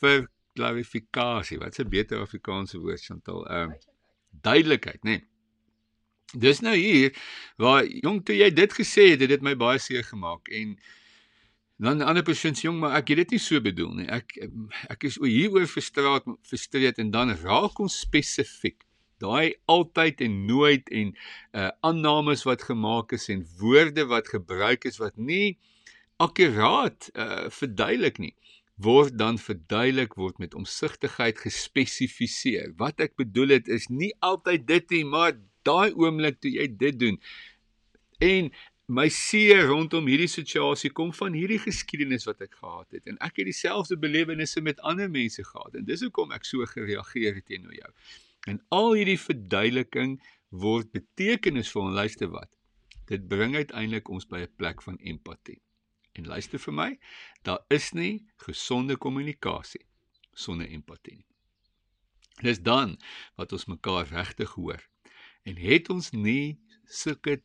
[0.00, 1.58] vir klarifikasie.
[1.58, 3.46] Wat 'n beter Afrikaanse woord Chantal?
[3.46, 3.76] Ehm uh,
[4.42, 5.10] duidelikheid, nê.
[5.10, 5.24] Nee.
[6.34, 7.12] Dis nou hier
[7.56, 10.78] waar jong toe jy dit gesê het, het dit my baie seer gemaak en
[11.76, 14.08] dan 'n ander persoon sê jong, maar ek het dit nie so bedoel nie.
[14.08, 14.38] Ek
[14.88, 18.80] ek is hieroor frustraat frustreerd en dan raak ons spesifiek
[19.22, 21.12] Daai altyd en nooit en
[21.58, 25.58] uh aannames wat gemaak is en woorde wat gebruik is wat nie
[26.22, 28.34] akkuraat uh verduidelik nie
[28.80, 32.72] word dan verduidelik word met omsigtigheid gespesifiseer.
[32.76, 36.98] Wat ek bedoel het is nie altyd dit nie, maar daai oomblik toe jy dit
[36.98, 37.18] doen.
[38.22, 38.50] En
[38.92, 43.40] my seer rondom hierdie situasie kom van hierdie geskiedenis wat ek gehad het en ek
[43.40, 47.76] het dieselfde belewennisse met ander mense gehad en dis hoekom ek so gereageer het teenoor
[47.76, 47.92] jou.
[48.50, 50.18] En al hierdie verduideliking
[50.50, 52.50] word betekenisvol en luister wat.
[53.08, 55.60] Dit bring uiteindelik ons by 'n plek van empatie.
[56.12, 56.90] En luister vir my,
[57.42, 59.84] daar is nie gesonde kommunikasie
[60.32, 61.28] sonder empatie nie.
[62.42, 62.96] Dis dan
[63.36, 64.80] wat ons mekaar regtig hoor.
[65.44, 67.40] En het ons nie sulke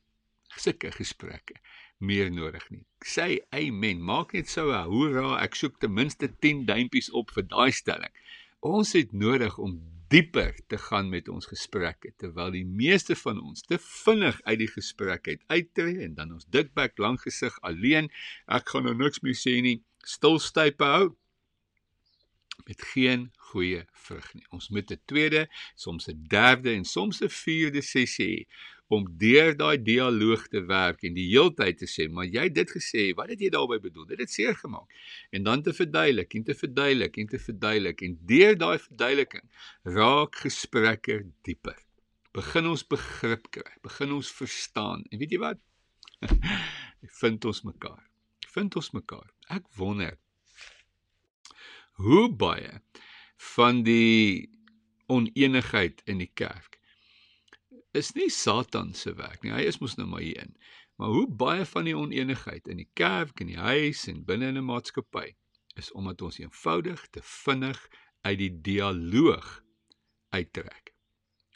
[0.58, 1.58] sulke gesprekke
[1.98, 2.86] meer nodig nie.
[3.04, 4.02] Sê amen.
[4.02, 8.14] Maak net so 'n hoera, ek soek ten minste 10 duimpies op vir daai stelling.
[8.62, 13.66] Ons het nodig om dieper te gaan met ons gesprekke terwyl die meeste van ons
[13.68, 18.12] te vinnig uit die gesprek uit uittreë en dan ons dikbek lank gesig alleen.
[18.48, 19.82] Ek gaan nou niks meer sê nie.
[20.08, 21.08] Stilstype hou
[22.68, 24.46] met geen goeie vrug nie.
[24.52, 28.48] Ons moet 'n tweede, soms 'n derde en soms 'n vierde sessie hê
[28.88, 32.72] om deur daai dialoog te werk en die heeltyd te sê, maar jy het dit
[32.72, 34.06] gesê, wat het jy daarmee bedoel?
[34.14, 34.88] Dit het seer gemaak.
[35.36, 39.44] En dan te verduidelik en te verduidelik en te verduidelik en deur daai verduideliking
[39.98, 41.76] raak gesprekke dieper.
[42.38, 45.04] Begin ons begrip kry, begin ons verstaan.
[45.12, 45.60] En weet jy wat?
[47.22, 48.04] vind ons mekaar.
[48.54, 49.28] Vind ons mekaar.
[49.52, 50.16] Ek wonder
[51.98, 52.80] hoe baie
[53.56, 54.48] van die
[55.10, 56.77] oneenigheid in die kerk
[57.92, 59.54] is nie Satan se werk nie.
[59.54, 60.56] Hy is mos nou maar hier in.
[60.98, 64.58] Maar hoe baie van die oneenigheid in die kerk en die huis en binne in
[64.58, 65.36] 'n maatskappy
[65.78, 67.80] is omdat ons eenvoudig te vinnig
[68.22, 69.64] uit die dialoog
[70.30, 70.94] uittrek.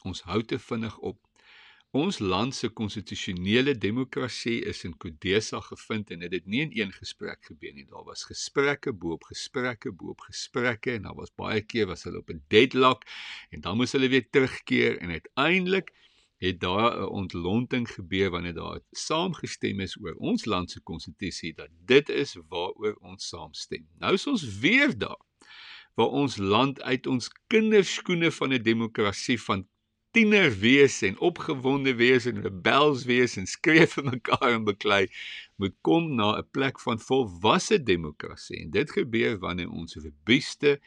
[0.03, 1.19] Ons hou te vinnig op.
[1.91, 6.93] Ons land se konstitusionele demokrasie is in Kodesa gevind en dit het nie in een
[6.95, 7.85] gesprek gebeur nie.
[7.89, 12.29] Daar was gesprekke bo-op gesprekke bo-op gesprekke en daar was baie keer was hulle op
[12.29, 13.03] 'n deadlock
[13.49, 15.91] en dan moes hulle weer terugkeer en uiteindelik
[16.41, 21.69] het daar 'n ontlonting gebeur wanneer daar saamgestem is oor ons land se konstitusie dat
[21.85, 23.87] dit is waaroor ons saamstem.
[23.99, 25.21] Nou is ons weer daar
[25.93, 29.67] waar ons land uit ons kinderskoene van 'n demokrasie van
[30.11, 35.07] tiener wees en opgewonde wees en rebels wees en skree vir mekaar en beklei
[35.55, 40.79] moet kom na 'n plek van volwasse demokrasie en dit gebeur wanneer ons robuuste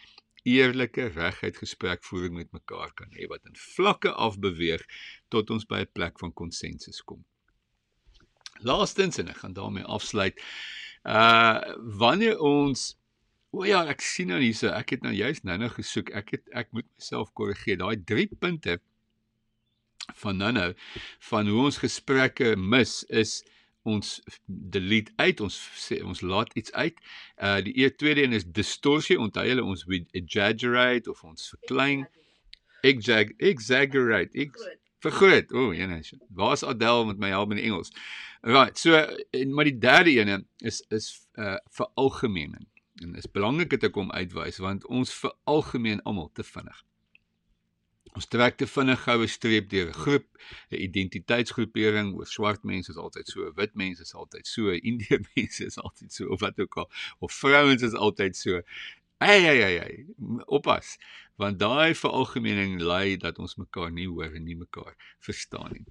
[0.45, 4.85] eerlike reguit gesprekvoering met mekaar kan hê wat in vlakke afbeweeg
[5.33, 7.25] tot ons by 'n plek van konsensus kom.
[8.61, 10.41] Laastens en ek gaan daarmee afsluit.
[11.05, 11.61] Uh
[11.99, 12.95] wanneer ons
[13.55, 16.11] o ja, ek sien nou hierso, ek het nou juist nou-nou gesoek.
[16.11, 17.79] Ek het ek moet myself korrigeer.
[17.79, 18.81] Daai 3 punte
[20.21, 20.75] van nou-nou
[21.31, 23.43] van hoe ons gesprekke mis is
[23.85, 24.11] ons
[24.47, 27.01] delete uit ons sê ons laat iets uit.
[27.37, 29.19] Uh die e tweede een is distorsie.
[29.21, 32.07] Onthou julle ons we exaggerate of ons verklein.
[32.85, 34.33] Exag exaggerate.
[34.47, 34.69] Ex
[35.05, 35.53] vergroot.
[35.53, 36.01] O, oh, ene.
[36.33, 37.93] Waar's Adel met my help in Engels?
[38.41, 38.79] Right.
[38.79, 38.97] So
[39.31, 42.69] en maar die derde een is is uh veralgemening.
[43.03, 46.85] En is belangrik dat ek hom uitwys want ons veralgemeen almal te vinnig.
[48.15, 50.27] Ons trek te vinnig goue streep deur 'n groep,
[50.71, 55.67] 'n identiteitsgroepering, oor swart mense is altyd so, wit mense is altyd so, indië mense
[55.71, 58.63] is altyd so of wat ook al, of vrouens is altyd so.
[59.25, 60.07] Hey hey hey hey,
[60.59, 60.95] oppas,
[61.43, 64.95] want daai veralgemening lei dat ons mekaar nie hoor en nie mekaar
[65.27, 65.85] verstaan nie.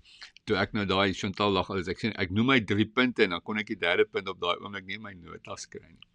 [0.47, 3.35] Toe ek nou daai Chantal lag as ek sê ek noem my 3 punte en
[3.35, 6.12] dan kon ek die derde punt op daai oomblik nie my notas kry nie.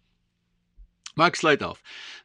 [1.19, 1.81] Maar ek sluit af.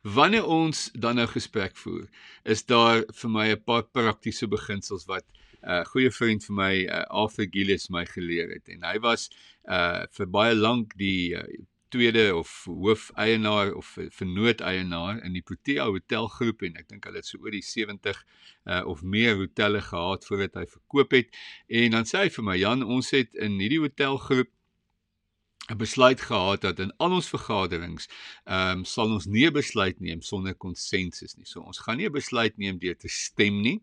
[0.07, 2.05] Wanneer ons dan nou gesprek voer,
[2.47, 6.75] is daar vir my 'n paar praktiese beginsels wat 'n uh, goeie vriend vir my,
[6.87, 8.69] uh, Arthur Gillies, my geleer het.
[8.69, 9.31] En hy was
[9.67, 11.43] uh vir baie lank die uh,
[11.89, 17.43] tweede of hoof-eienaar of vernoot-eienaar in die Protea Hotelgroep en ek dink hulle het so
[17.43, 18.25] oor die 70
[18.65, 21.35] uh, of meer hotelle gehad voordat hy verkoop het.
[21.67, 24.54] En dan sê hy vir my, Jan, ons het in hierdie hotelgroep
[25.73, 28.09] 'n besluit gehad dat in al ons vergaderings
[28.45, 31.47] ehm um, sal ons nie 'n besluit neem sonder konsensus nie.
[31.47, 33.81] So ons gaan nie 'n besluit neem deur te stem nie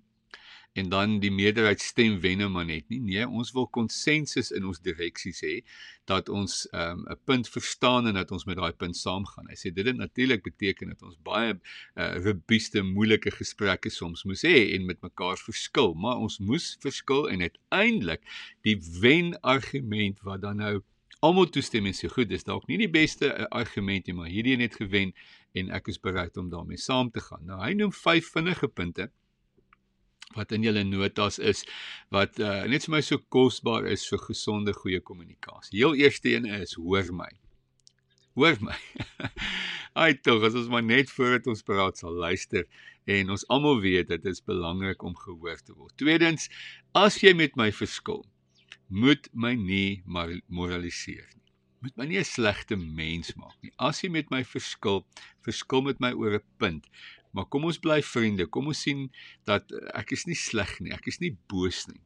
[0.74, 3.00] en dan die meerderheid stem wen maar net nie.
[3.00, 5.56] Nee, ons wil konsensus in ons direksies hê
[6.06, 9.50] dat ons ehm, 'n um, punt verstaan en dat ons met daai punt saamgaan.
[9.50, 11.54] Hy sê dit het natuurlik beteken dat ons baie
[11.96, 17.30] uh, robuuste, moeilike gesprekke soms moes hê en met mekaar verskil, maar ons moes verskil
[17.30, 18.22] en uiteindelik
[18.62, 20.82] die wen argument wat dan nou
[21.22, 24.78] almal toestem en sê goed, dis dalk nie die beste argument nie, maar hierdie het
[24.80, 25.14] gewen
[25.58, 27.46] en ek is bereid om daarmee saam te gaan.
[27.46, 29.12] Nou hy noem vyf vinnige punte
[30.36, 31.66] wat in julle notas is
[32.16, 35.78] wat uh, net vir my so kosbaar is vir gesonde goeie kommunikasie.
[35.78, 37.30] Heel eerste een is hoor my.
[38.40, 38.78] Hoor my.
[40.02, 42.64] Ai tog, as ons maar net voordat ons praat sal luister
[43.12, 45.94] en ons almal weet dit is belangrik om gehoor te word.
[46.00, 46.48] Tweedens,
[46.96, 48.24] as jy met my verskil,
[48.92, 51.54] moet my nie moraliseer nie.
[51.82, 53.72] Moet my nie 'n slegte mens maak nie.
[53.80, 55.06] As jy met my verskil,
[55.42, 56.88] verskil met my oor 'n punt.
[57.32, 58.46] Maar kom ons bly vriende.
[58.46, 59.10] Kom ons sien
[59.46, 60.92] dat ek is nie sleg nie.
[60.92, 62.02] Ek is nie boos nie.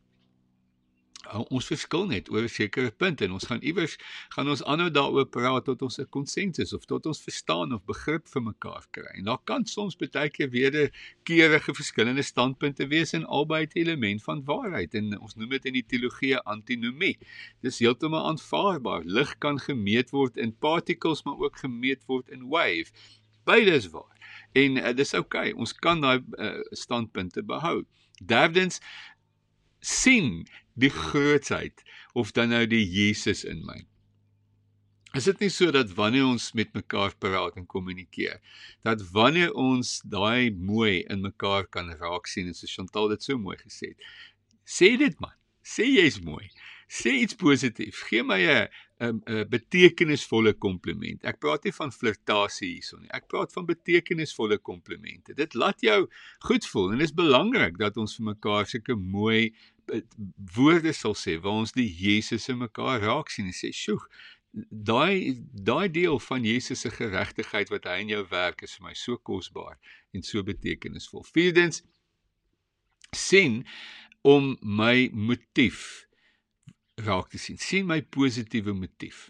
[1.33, 3.97] Ons verskil net oor 'n sekere punt en ons gaan iewers
[4.35, 8.27] gaan ons aanhou daaroor praat tot ons 'n konsensus of tot ons verstaan of begrip
[8.27, 9.11] vir mekaar kry.
[9.17, 14.23] En daar kan soms baie keer wederkerige verskillende standpunte wees en albei het 'n element
[14.23, 17.17] van waarheid en ons noem dit in die teologie antinomie.
[17.61, 19.03] Dis heeltemal aanvaarbaar.
[19.05, 22.91] Lig kan gemeet word in particles maar ook gemeet word in wave.
[23.45, 24.15] Beide is waar.
[24.53, 25.59] En uh, dis oukei, okay.
[25.59, 27.83] ons kan daai uh, standpunte behou.
[28.23, 28.79] Derdens
[29.79, 33.81] sien die grootsheid of dan nou die Jesus in my.
[35.15, 38.41] Is dit nie so dat wanneer ons met mekaar praat en kommunikeer,
[38.83, 43.39] dat wanneer ons daai mooi in mekaar kan raak sien en so Chantal dit so
[43.39, 44.09] mooi gesê het.
[44.67, 45.31] Sê dit man,
[45.63, 46.49] sê jy's mooi.
[46.91, 48.03] Sê iets positief.
[48.09, 48.67] Gee my 'n
[48.99, 51.23] 'n 'n betekenisvolle kompliment.
[51.25, 53.11] Ek praat nie van flirtasie hierson nie.
[53.11, 55.33] Ek praat van betekenisvolle komplimente.
[55.33, 56.07] Dit laat jou
[56.39, 59.55] goed voel en dit is belangrik dat ons vir mekaar sulke mooi
[60.55, 64.01] woorde sal sê waar ons die Jesus in mekaar raak sien en sê, "Sjoe,
[64.69, 68.93] daai daai deel van Jesus se geregtigheid wat hy in jou werk is vir my
[68.93, 69.77] so kosbaar
[70.13, 71.83] en so betekenisvol." Vierdens
[73.11, 73.65] sien
[74.21, 76.07] om my motief
[76.95, 77.57] raak te sien.
[77.57, 79.29] sien my positiewe motief.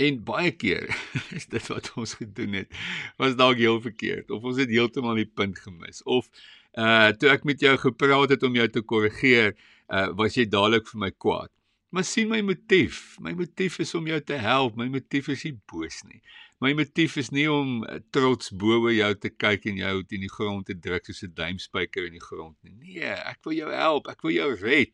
[0.00, 0.88] En baie keer
[1.36, 2.72] is dit wat ons gedoen het,
[3.20, 6.30] was dalk heel verkeerd of ons het heeltemal die punt gemis of
[6.78, 9.56] uh toe ek met jou gepraat het om jou te korrigeer,
[9.88, 11.50] uh was jy dadelik vir my kwaad.
[11.90, 13.16] Maar sien my motief.
[13.18, 14.76] My motief is om jou te help.
[14.78, 16.20] My motief is nie boos nie.
[16.62, 20.22] My motief is nie om uh, trots bo oor jou te kyk en jou teen
[20.22, 22.76] die grond te druk soos 'n duimspyker in die grond nie.
[22.76, 24.10] Nee, ek wil jou help.
[24.12, 24.92] Ek wil jou red.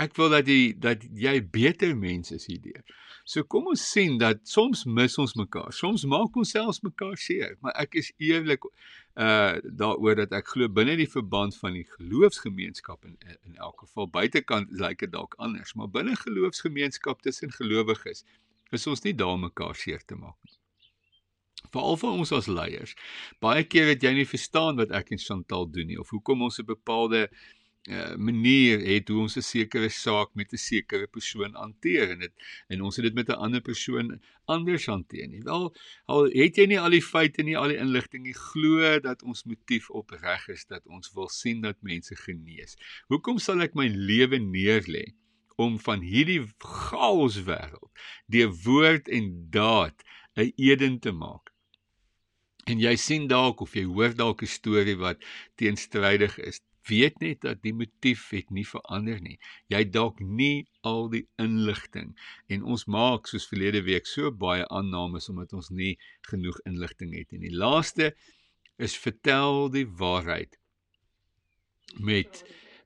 [0.00, 2.80] Ek wil dat jy dat jy beter mens is hierdeur.
[3.24, 5.72] So kom ons sien dat soms mis ons mekaar.
[5.72, 10.68] Soms maak ons selfs mekaar seer, maar ek is eerlik uh daaroor dat ek glo
[10.68, 15.72] binne die verband van die geloofsgemeenskap in in elk geval buitekant lyk dit dalk anders,
[15.72, 18.26] maar binne geloofsgemeenskap tussen gelowiges
[18.76, 20.58] is ons nie daar mekaar seer te maak nie.
[21.72, 22.92] Veral vir ons as leiers.
[23.40, 26.60] Baie keer het jy nie verstaan wat ek en Chantal doen nie of hoekom ons
[26.60, 27.44] 'n bepaalde uh,
[28.16, 32.32] manier het hoe ons 'n sekere saak met 'n sekere persoon hanteer en dit
[32.68, 35.42] en ons het dit met 'n ander persoon anders hanteer nie.
[35.42, 35.74] Wel,
[36.06, 39.44] al het jy nie al die feite nie, al die inligting nie, glo dat ons
[39.44, 42.76] motief opreg is dat ons wil sien dat mense genees.
[43.08, 45.14] Hoekom sal ek my lewe neerlê
[45.56, 47.90] om van hierdie chaos wêreld
[48.26, 50.02] deur woord en daad
[50.36, 51.52] 'n Eden te maak?
[52.64, 55.24] En jy sien dalk of jy hoor dalk 'n storie wat
[55.56, 59.38] teenstrydig is weet net dat die motief het nie verander nie.
[59.72, 62.12] Jy dalk nie al die inligting
[62.52, 65.94] en ons maak soos verlede week so baie aannames omdat ons nie
[66.28, 67.46] genoeg inligting het nie.
[67.48, 68.12] Die laaste
[68.76, 70.58] is vertel die waarheid
[72.02, 72.42] met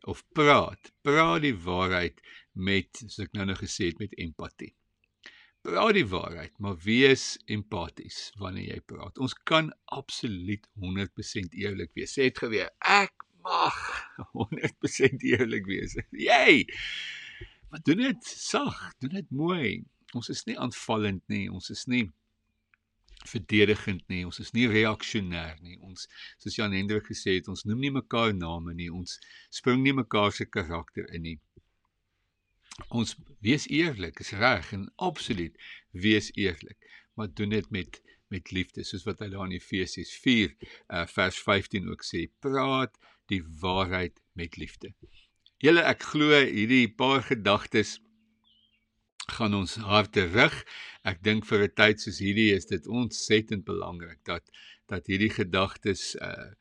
[0.09, 2.21] of praat, praat die waarheid
[2.59, 4.73] met soos ek nou nou gesê het met empatie.
[5.67, 9.19] Praat die waarheid, maar wees empaties wanneer jy praat.
[9.21, 12.15] Ons kan absoluut 100% eerlik wees.
[12.15, 13.79] Sê dit geweer, ek mag
[14.33, 15.97] 100% eerlik wees.
[16.11, 16.67] Jy.
[17.69, 19.85] Maar doen dit sag, doen dit mooi.
[20.17, 22.07] Ons is nie aanvallend nie, ons is nie
[23.29, 25.77] verdedigend nie, ons is nie reaksionêr nie.
[25.85, 26.07] Ons
[26.41, 28.89] soos Jan Hendrik gesê het, ons noem nie mekaar name nie.
[28.95, 29.19] Ons
[29.53, 31.37] spring nie mekaar se karakter in nie.
[32.95, 35.57] Ons wees eerlik, is reg en absoluut
[35.93, 36.79] wees eerlik,
[37.19, 41.39] maar doen dit met met liefde soos wat hy daar in Efesiërs 4 uh, vers
[41.47, 42.99] 15 ook sê praat
[43.33, 44.93] die waarheid met liefde.
[45.63, 47.99] Julle ek glo hierdie paar gedagtes
[49.29, 50.55] gaan ons harte rig.
[51.05, 54.45] Ek dink vir 'n tyd soos hierdie is dit ontsettend belangrik dat
[54.89, 56.55] dat hierdie gedagtes uh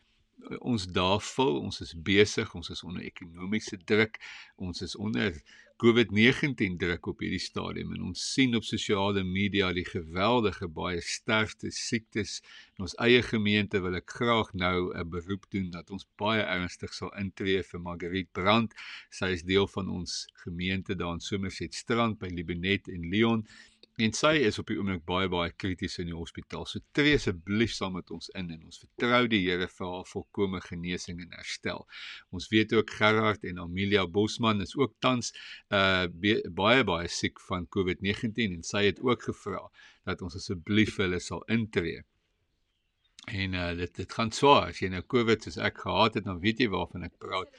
[0.59, 1.59] ons daar vul.
[1.59, 4.19] Ons is besig, ons is onder ekonomiese druk.
[4.55, 5.35] Ons is onder
[5.77, 11.69] COVID-19 druk op hierdie stadium en ons sien op sosiale media die geweldige baie sterfte
[11.69, 12.39] siektes
[12.73, 16.97] in ons eie gemeente wil ek graag nou 'n beroep doen dat ons baie ernstig
[16.97, 18.73] sal intree vir Margriet Brand.
[19.19, 23.45] Sy is deel van ons gemeente daar in Somerset Strand by Libenet en Leon
[23.97, 26.67] En sy is op die oomblik baie baie krities in die hospitaal.
[26.69, 30.61] So tree asseblief saam met ons in en ons vertrou die Here vir haar volkomme
[30.61, 31.81] genesing en herstel.
[32.29, 35.33] Ons weet ook Gerard en Amelia Bosman is ook tans
[35.73, 36.05] uh
[36.61, 39.63] baie baie siek van COVID-19 en sy het ook gevra
[40.05, 42.05] dat ons asseblief vir hulle sal intree.
[43.27, 46.39] En uh dit dit gaan swaar as jy nou COVID soos ek gehad het, dan
[46.39, 47.49] weet jy waarvan ek praat.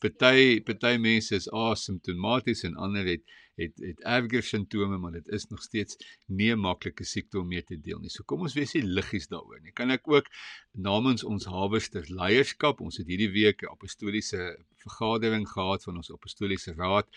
[0.00, 3.24] Party party mense is asymptomaties en ander het
[3.58, 7.62] het het erger simptome, maar dit is nog steeds nie 'n maklike siekte om mee
[7.62, 8.08] te deel nie.
[8.08, 9.72] So kom ons wees nie liggies daaroor nie.
[9.72, 10.30] Kan ek ook
[10.72, 16.72] namens ons Harvester leierskap, ons het hierdie week 'n apostoliese vergadering gehad van ons apostoliese
[16.72, 17.08] raad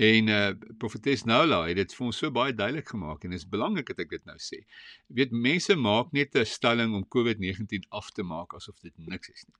[0.00, 3.48] En uh profetes Noula het dit vir ons so baie duidelik gemaak en dit is
[3.54, 4.62] belangrik dat ek dit nou sê.
[5.08, 9.28] Jy weet mense maak net 'n stelling om COVID-19 af te maak asof dit niks
[9.28, 9.58] is nie.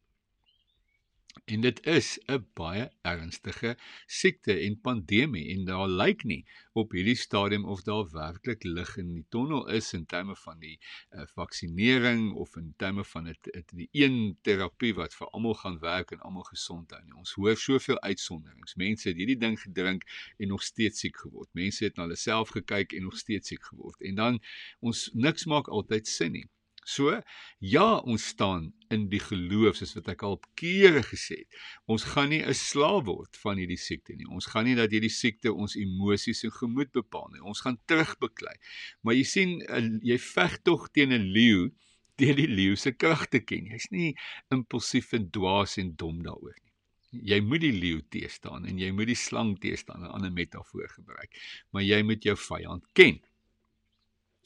[1.44, 3.70] En dit is 'n baie ernstige
[4.06, 9.12] siekte en pandemie en daar lyk nie op hierdie stadium of daar werklik lig in
[9.14, 13.88] die tonnel is in terme van die uh, vaksinering of in terme van dit die
[13.92, 17.16] een terapie wat vir almal gaan werk en almal gesond hou nie.
[17.22, 18.74] Ons hoor soveel uitsonderings.
[18.74, 20.06] Mense het hierdie ding gedrink
[20.38, 21.50] en nog steeds siek geword.
[21.52, 24.00] Mense het na hulle self gekyk en nog steeds siek geword.
[24.00, 24.42] En dan
[24.80, 26.48] ons niks maak altyd sin nie.
[26.84, 27.12] So
[27.58, 31.58] ja, ons staan in die geloof soos wat ek al kere gesê het.
[31.86, 34.26] Ons gaan nie 'n slaaf word van hierdie siekte nie.
[34.26, 37.42] Ons gaan nie dat hierdie siekte ons emosies en gemoed bepaal nie.
[37.42, 38.56] Ons gaan terugbeklei.
[39.02, 39.60] Maar jy sien
[40.02, 41.70] jy veg tog teen 'n leeu,
[42.18, 43.66] teen die leeu se kragte ken.
[43.66, 44.16] Jy's nie
[44.50, 46.72] impulsief en dwaas en dom daaroor nie.
[47.12, 51.30] Jy moet die leeu teestaan en jy moet die slang teestaan, 'n ander metafoor gebruik.
[51.72, 53.20] Maar jy moet jou vyand ken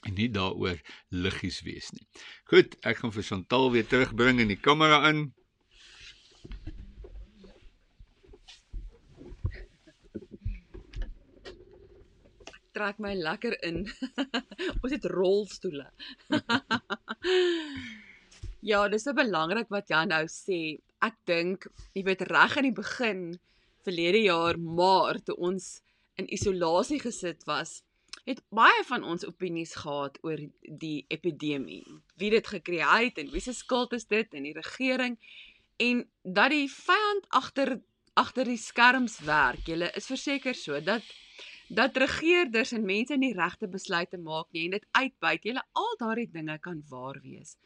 [0.04, 0.80] en nie daaroor
[1.10, 2.04] liggies wees nie.
[2.50, 5.26] Goed, ek gaan vir Chantal weer terugbring in die kamera in.
[12.74, 13.84] Trek my lekker in.
[14.82, 15.86] Ons het rolstoele.
[18.70, 20.80] ja, dis so belangrik wat Jan nou sê.
[21.04, 23.22] Ek dink, jy weet reg aan die begin
[23.84, 25.76] verlede jaar Maart toe ons
[26.16, 27.82] in isolasie gesit was,
[28.24, 31.82] het baie van ons opinies gehad oor die epidemie.
[32.20, 35.18] Wie dit gekreë het en wie se skuld is dit en die regering
[35.76, 37.76] en dat die vyand agter
[38.14, 39.66] agter die skerms werk.
[39.66, 41.02] Julle is verseker so dat
[41.68, 45.48] dat regerders en mense nie regte besluite maak nie en dit uitbuit.
[45.48, 47.56] Julle al daardie dinge kan waar wees.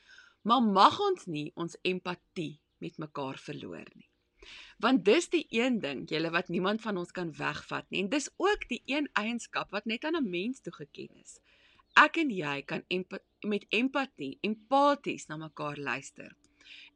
[0.43, 4.09] Maar mag ons nie ons empatie met mekaar verloor nie.
[4.79, 8.03] Want dis die een ding, julle wat niemand van ons kan wegvat nie.
[8.03, 11.41] En dis ook die een eienskap wat net aan 'n mens toegeken is.
[11.97, 16.37] Ek en jy kan empa met empatie, empaties na mekaar luister.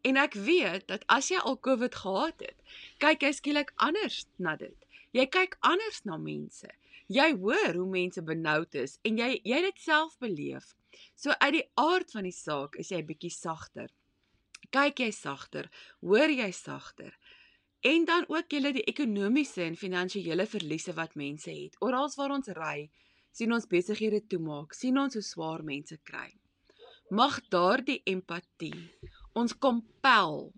[0.01, 2.59] En ek weet dat as jy al COVID gehad het,
[2.99, 4.76] kyk jy skielik anders na dit.
[5.12, 6.68] Jy kyk anders na mense.
[7.12, 10.74] Jy hoor hoe mense benoud is en jy jy dit self beleef.
[11.14, 13.90] So uit die aard van die saak is jy bietjie sagter.
[14.72, 15.68] Kyk jy sagter,
[16.01, 17.12] hoor jy sagter.
[17.82, 21.74] En dan ook julle die ekonomiese en finansiële verliese wat mense het.
[21.82, 22.90] Oral waar ons ry,
[23.34, 26.28] sien ons besighede toemaak, sien ons hoe swaar mense kry.
[27.10, 28.76] Mag daardie empatie
[29.34, 30.52] ons kompel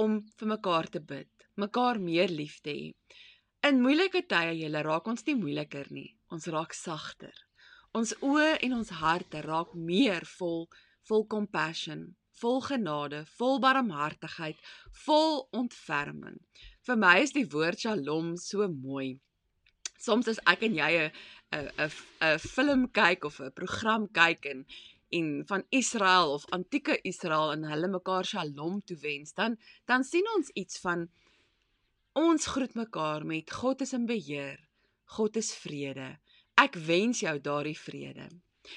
[0.00, 1.28] om vir mekaar te bid,
[1.60, 2.88] mekaar meer lief te hê.
[3.68, 7.34] In moeilike tye julle raak ons nie moeiliker nie, ons raak sagter.
[7.92, 10.64] Ons oë en ons harte raak meer vol
[11.08, 12.02] vol compassion,
[12.40, 14.58] vol genade, vol barmhartigheid,
[15.04, 16.38] vol ontferming.
[16.86, 19.18] Vir my is die woord Shalom so mooi.
[19.98, 21.10] Soms as ek en jy 'n
[21.52, 21.90] 'n
[22.22, 24.64] 'n film kyk of 'n program kyk en
[25.10, 30.50] en van Israel of antieke Israel en hulle mekaar Shalom toewens, dan dan sien ons
[30.54, 31.08] iets van
[32.12, 34.58] ons groet mekaar met God is in beheer.
[35.04, 36.18] God is vrede.
[36.58, 38.28] Ek wens jou daardie vrede.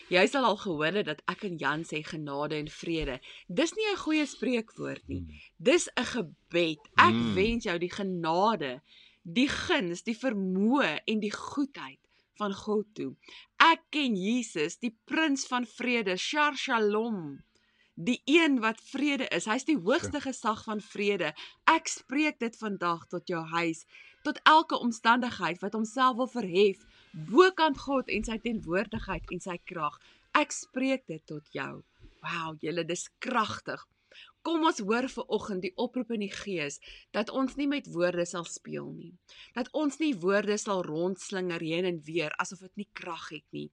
[0.09, 3.19] Jy sal al gehoor het dat ek en Jan sê genade en vrede.
[3.47, 5.23] Dis nie 'n goeie spreekwoord nie.
[5.25, 5.39] Hmm.
[5.57, 6.81] Dis 'n gebed.
[6.97, 7.33] Ek mm.
[7.35, 8.81] wens jou die genade,
[9.23, 11.99] die guns, die vermoë en die goedheid
[12.41, 13.15] van God toe.
[13.61, 17.39] Ek ken Jesus, die prins van vrede, Shar Shalom.
[17.95, 19.45] Die een wat vrede is.
[19.45, 21.33] Hy's die hoogste gesag van vrede.
[21.69, 23.85] Ek spreek dit vandag tot jou huis,
[24.23, 29.97] tot elke omstandigheid wat homself wil verhef bokant God en sy teenwoordigheid en sy krag.
[30.37, 31.81] Ek spreek dit tot jou.
[32.21, 33.81] Wow, julle dis kragtig.
[34.45, 36.79] Kom ons hoor ver oggend die oproep in die gees
[37.15, 39.11] dat ons nie met woorde sal speel nie.
[39.57, 43.69] Dat ons nie woorde sal rondslinger heen en weer asof dit nie krag het nie.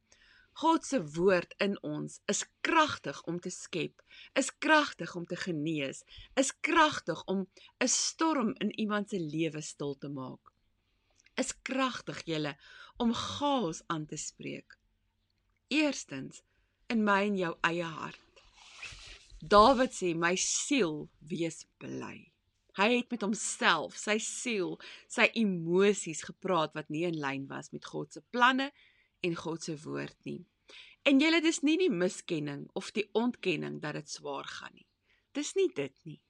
[0.58, 4.02] God se woord in ons is kragtig om te skep,
[4.34, 6.00] is kragtig om te genees,
[6.34, 7.46] is kragtig om
[7.84, 10.50] 'n storm in iemand se lewe stil te maak.
[11.36, 12.56] Is kragtig julle
[12.96, 14.78] om chaos aan te spreek.
[15.68, 16.42] Eerstens
[16.88, 18.42] in my en jou eie hart.
[19.38, 22.32] Dawid sê my siel wees bly.
[22.78, 27.84] Hy het met homself, sy siel, sy emosies gepraat wat nie in lyn was met
[27.84, 28.72] God se planne
[29.20, 30.46] en God se woord nie.
[31.08, 34.86] En julle dis nie die miskenning of die ontkenning dat dit swaar gaan nie.
[35.32, 36.20] Dis nie dit nie.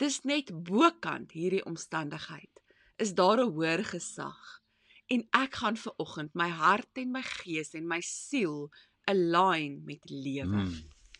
[0.00, 2.62] Dis net bokant hierdie omstandigheid.
[2.96, 4.62] Is daar 'n hoër gesag?
[5.06, 8.70] En ek gaan ver oggend my hart en my gees en my siel
[9.04, 10.46] align met lewe.
[10.46, 10.74] Mm.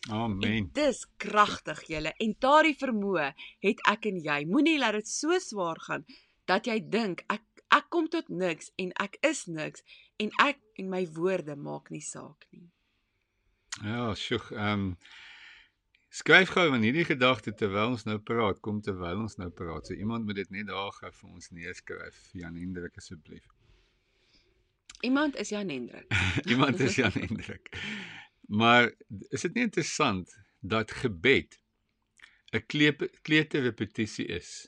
[0.09, 0.69] Amen.
[0.73, 4.45] Dis kragtig julle en daardie vermoë het ek en jy.
[4.49, 6.05] Moenie laat dit so swaar gaan
[6.49, 7.43] dat jy dink ek
[7.77, 9.83] ek kom tot niks en ek is niks
[10.19, 12.67] en ek en my woorde maak nie saak nie.
[13.79, 14.41] Ja, sjoe.
[14.55, 14.97] Ehm um,
[16.11, 19.87] skryf gou van hierdie gedagte terwyl ons nou praat, kom terwyl ons nou praat.
[19.87, 23.47] So iemand moet dit net daar gou vir ons neerskryf, Jan Hendrik asseblief.
[25.07, 26.11] Iemand is Jan Hendrik.
[26.51, 27.71] iemand is Jan Hendrik.
[28.51, 28.91] Maar
[29.31, 31.57] is dit nie interessant dat gebed
[32.51, 32.65] 'n
[33.23, 34.67] klete repetisie is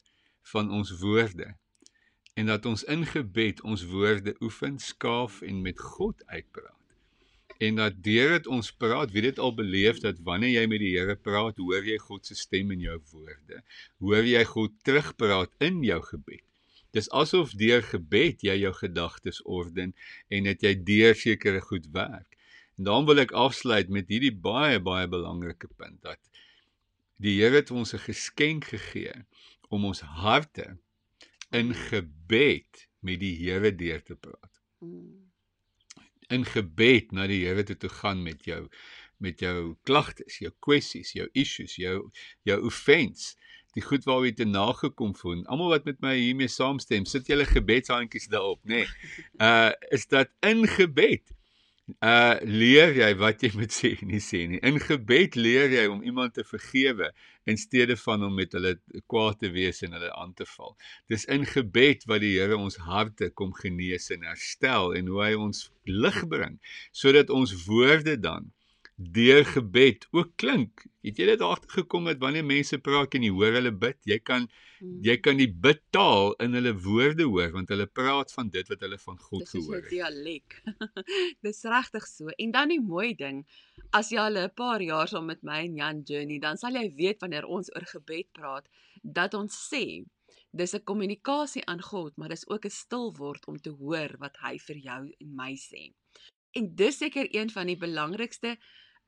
[0.53, 1.57] van ons woorde
[2.33, 6.79] en dat ons in gebed ons woorde oefen, skaaf en met God uitpraat.
[7.57, 10.93] En dat deur dit ons praat, wie dit al beleef dat wanneer jy met die
[10.95, 13.61] Here praat, hoor jy God se stem in jou woorde.
[14.01, 16.43] Hoor jy God terugpraat in jou gebed.
[16.93, 19.93] Dis asof deur gebed jy jou gedagtes orden
[20.29, 22.37] en dit jy deur sekere goed werk.
[22.77, 26.21] En dan wil ek afsluit met hierdie baie baie belangrike punt dat
[27.21, 29.13] die Here het ons 'n geskenk gegee
[29.69, 30.77] om ons harte
[31.53, 34.61] in gebed met die Here deur te praat.
[36.33, 38.67] In gebed na die Here toe te gaan met jou
[39.23, 42.09] met jou klagtes, jou kwessies, jou issues, jou
[42.43, 43.37] jou offense
[43.73, 45.41] die goed waar jy te nagekom voel.
[45.49, 48.83] Almal wat met my hiermee saamstem, sit julle gebedshandjies daarop, nê.
[48.83, 49.13] Nee.
[49.47, 51.33] Uh is dat in gebed
[52.05, 54.61] uh leer jy wat jy moet sê en nie sê nie.
[54.63, 57.09] In gebed leer jy om iemand te vergewe
[57.49, 58.75] in steede van om met hulle
[59.11, 60.75] kwaad te wees en hulle aan te val.
[61.11, 65.33] Dis in gebed wat die Here ons harte kom genees en herstel en hoe hy
[65.37, 66.59] ons lig bring
[66.91, 68.51] sodat ons woorde dan
[69.11, 70.85] deur gebed ook klink.
[71.03, 74.47] Het jy dit agtergekom dat wanneer mense praat en jy hoor hulle bid, jy kan
[74.79, 74.99] hmm.
[75.03, 78.99] jy kan die bidtaal in hulle woorde hoor want hulle praat van dit wat hulle
[79.01, 79.89] van God gehoor het.
[79.89, 80.57] Dis 'n dialek.
[81.47, 82.31] Dis regtig so.
[82.37, 83.43] En dan die mooi ding,
[83.91, 86.87] as jy al 'n paar jaar saam met my en Jan journey, dan sal jy
[86.95, 88.69] weet wanneer ons oor gebed praat,
[89.01, 90.05] dat ons sê
[90.53, 94.37] dis 'n kommunikasie aan God, maar dis ook 'n stil word om te hoor wat
[94.45, 95.91] hy vir jou en my sê.
[96.53, 98.57] En dis seker een van die belangrikste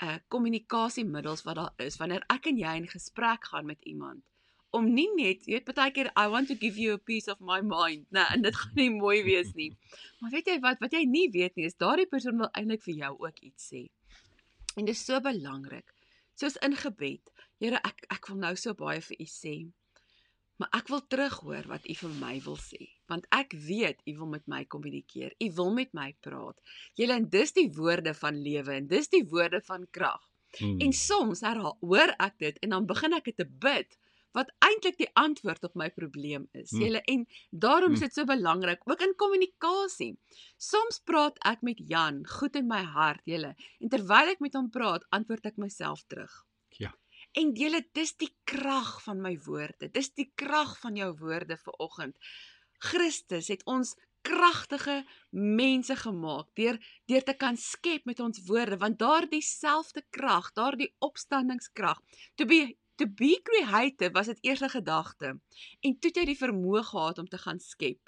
[0.04, 4.24] uh kommunikasiemiddels wat daar is wanneer ek en jy in gesprek gaan met iemand
[4.76, 7.40] om nie net jy weet baie keer I want to give you a piece of
[7.40, 9.72] my mind nee en dit gaan nie mooi wees nie.
[10.20, 13.00] Maar weet jy wat wat jy nie weet nie is daardie persoon wil eintlik vir
[13.06, 13.86] jou ook iets sê.
[14.76, 15.88] En dit is so belangrik.
[16.36, 17.32] Soos in gebed
[17.64, 19.56] Here ek ek wil nou so baie vir u sê
[20.60, 24.32] Maar ek wil terughoor wat u vir my wil sê, want ek weet u wil
[24.36, 25.36] met my kommunikeer.
[25.40, 26.58] U wil met my praat.
[27.00, 30.24] Julle en dis die woorde van lewe en dis die woorde van krag.
[30.56, 30.80] Hmm.
[30.80, 33.98] En soms herhaal, hoor ek dit en dan begin ek dit te bid
[34.36, 36.72] wat eintlik die antwoord op my probleem is.
[36.72, 36.82] Hmm.
[36.84, 38.08] Julle en daarom is hmm.
[38.08, 40.16] dit so belangrik ook in kommunikasie.
[40.58, 44.68] Soms praat ek met Jan goed in my hart, julle, en terwyl ek met hom
[44.74, 46.44] praat, antwoord ek myself terug.
[47.36, 49.90] En julle, dis die krag van my woorde.
[49.92, 52.30] Dis die krag van jou woorde vir oggend.
[52.86, 56.80] Christus het ons kragtige mense gemaak deur
[57.10, 62.02] deur te kan skep met ons woorde want daardie selfde krag, daardie opstandingskrag
[62.36, 65.30] to be to be creative was dit eers 'n gedagte
[65.82, 68.02] en toe het hy die vermoë gehad om te gaan skep.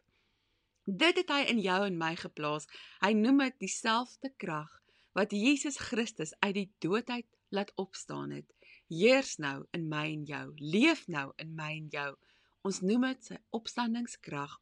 [0.85, 2.67] Dit het hy in jou en my geplaas.
[3.03, 4.71] Hy noem dit dieselfde krag
[5.13, 8.53] wat Jesus Christus uit die doodheid laat opstaan het
[8.87, 12.11] heers nou in my en jou, leef nou in my en jou.
[12.67, 14.57] Ons noem dit sy opstandingskrag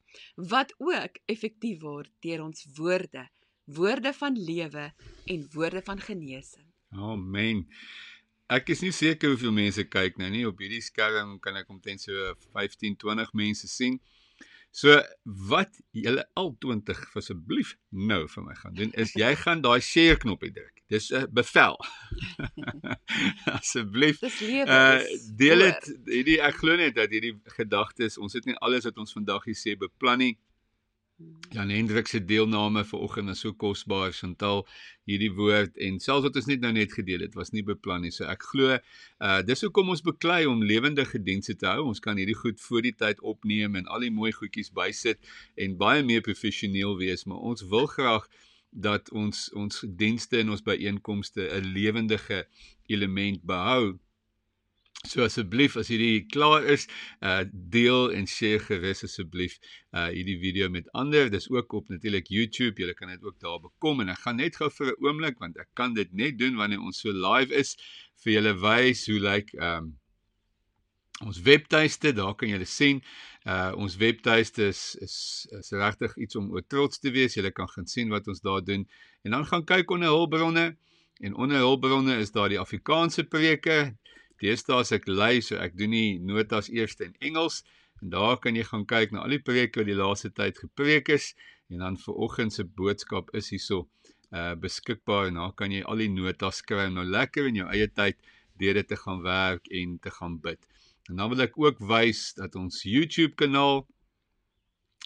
[0.52, 3.24] wat ook effektief word deur ons woorde,
[3.66, 4.90] woorde van lewe
[5.34, 6.68] en woorde van genesing.
[6.94, 7.64] Amen.
[8.46, 12.04] Ek is nie seker hoeveel mense kyk nou nie op hierdie skerm kan ek omtrent
[12.04, 13.98] so 15 20 mense sien.
[14.76, 19.80] So wat julle al 20 asseblief nou vir my gaan doen is jy gaan daai
[19.80, 20.82] share knoppie druk.
[20.92, 21.78] Dis 'n bevel.
[23.60, 24.20] asseblief.
[24.20, 24.68] Dis lewe.
[24.68, 25.00] Uh,
[25.40, 29.16] deel dit hierdie ek glo net dat hierdie gedagtes ons het nie alles wat ons
[29.16, 30.36] vandag hier sê beplan nie.
[31.56, 34.66] Jan Hendrik se deelname vanoggend is so kosbaar, Chantal,
[35.08, 38.12] hierdie woord en selfs wat ons net nou net gedeel het, was nie beplan nie.
[38.12, 38.76] So ek glo,
[39.24, 41.86] uh dis hoekom ons beklei om lewendige dienste te hou.
[41.88, 45.24] Ons kan hierdie goed voor die tyd opneem en al die mooi goedjies bysit
[45.56, 48.28] en baie meer professioneel wees, maar ons wil graag
[48.76, 52.44] dat ons ons dienste en ons byeenkomste 'n lewendige
[52.92, 53.96] element behou.
[55.06, 56.88] So asseblief as hierdie klaar is,
[57.22, 57.44] uh
[57.76, 59.58] deel en share gerus asseblief
[59.94, 61.30] uh hierdie video met ander.
[61.30, 62.82] Dis ook op natuurlik YouTube.
[62.82, 65.58] Jy kan dit ook daar bekom en ek gaan net gou vir 'n oomblik want
[65.62, 67.76] ek kan dit net doen wanneer ons so live is
[68.24, 69.94] vir julle wys hoe lyk like, um
[71.24, 72.12] ons webtuiste.
[72.14, 73.04] Daar kan julle sien
[73.46, 77.36] uh ons webtuiste is is is regtig iets om oor trots te wees.
[77.38, 78.88] Julle kan gaan sien wat ons daar doen
[79.24, 80.78] en dan gaan kyk onder hulpbronne
[81.22, 83.96] en onder hulpbronne is daar die Afrikaanse preke
[84.44, 87.64] Deesdae as ek lei, so ek doen nie notas eers in Engels.
[88.04, 91.10] En daar kan jy gaan kyk na al die preke wat die laaste tyd gepreek
[91.16, 91.34] is.
[91.72, 93.86] En dan vir oggend se boodskap is hierso
[94.36, 95.30] uh beskikbaar.
[95.32, 98.20] En daar kan jy al die notas skryf nou lekker in jou eie tyd
[98.60, 100.60] deur dit te gaan werk en te gaan bid.
[101.10, 103.86] En dan wil ek ook wys dat ons YouTube kanaal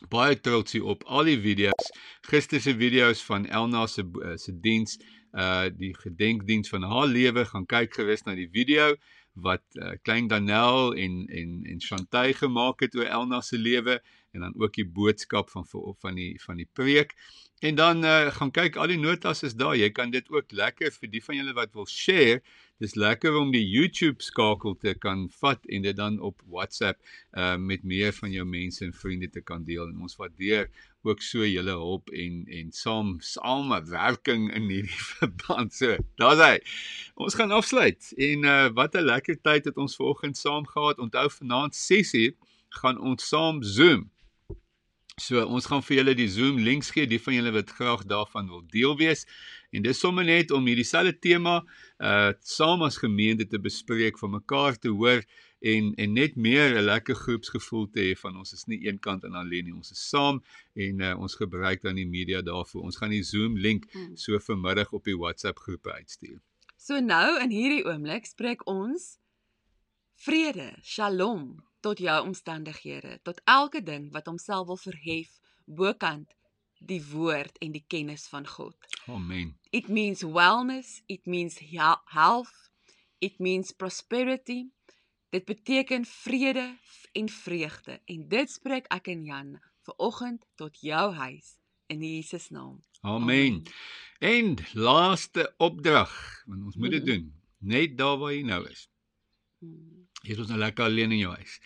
[0.08, 1.90] baie trots hier op al die video's,
[2.30, 4.96] gister se video's van Elna se uh, se diens,
[5.36, 8.94] uh die gedenkdiens van haar lewe, gaan kyk gerus na die video
[9.34, 14.02] wat uh, klein Danel en en en Chantay gemaak het oor Elna se lewe
[14.32, 15.66] en dan ook die boodskap van
[16.00, 17.16] van die van die preek.
[17.60, 19.76] En dan uh, gaan kyk al die notas is daar.
[19.76, 22.40] Jy kan dit ook lekker vir die van julle wat wil share.
[22.80, 27.02] Dis lekker om die YouTube skakel te kan vat en dit dan op WhatsApp
[27.36, 29.90] uh met meer van jou mense en vriende te kan deel.
[29.90, 30.70] En ons waardeer
[31.02, 35.74] ook so julle hulp en en saam samewerking in hierdie verband.
[35.74, 36.60] So, daar's hy.
[37.16, 38.12] Ons gaan afsluit.
[38.18, 41.00] En uh wat 'n lekker tyd het ons vanoggend saam gehad.
[41.00, 42.36] Onthou vanaand 6:00
[42.70, 44.10] gaan ons saam Zoom.
[45.20, 48.48] So ons gaan vir julle die Zoom links gee, die van julle wat graag daarvan
[48.48, 49.26] wil deel wees.
[49.76, 51.60] En dis sommer net om hierdie selfde tema
[52.00, 55.24] uh saam as gemeente te bespreek, van mekaar te hoor
[55.60, 59.36] en en net meer 'n lekker groepsgevoel te hê van ons is nie eenkant en
[59.36, 60.44] alleen nie, ons is saam
[60.74, 62.82] en uh, ons gebruik dan die media daarvoor.
[62.82, 64.16] Ons gaan die Zoom link hmm.
[64.16, 66.40] so vanmiddag op die WhatsApp groepe uitstuur.
[66.78, 69.18] So nou in hierdie oomblik spreek ons
[70.16, 76.36] vrede, Shalom tot jou omstandighede, tot elke ding wat homself wil verhef bokant
[76.80, 78.76] die woord en die kennis van God.
[79.08, 79.58] Amen.
[79.72, 81.60] It means wellness, it means
[82.06, 82.72] health,
[83.20, 84.70] it means prosperity.
[85.30, 86.78] Dit beteken vrede
[87.12, 91.58] en vreugde en dit spreek ek en Jan vir oggend tot jou huis
[91.90, 92.80] in Jesus naam.
[93.02, 93.22] Amen.
[93.22, 93.64] Amen.
[94.20, 97.28] En laaste opdrag, want ons moet dit mm doen,
[97.60, 98.88] net daar waar jy nou is.
[99.60, 100.08] Mm.
[100.24, 101.60] Jy is nou lekker alleen in jou huis.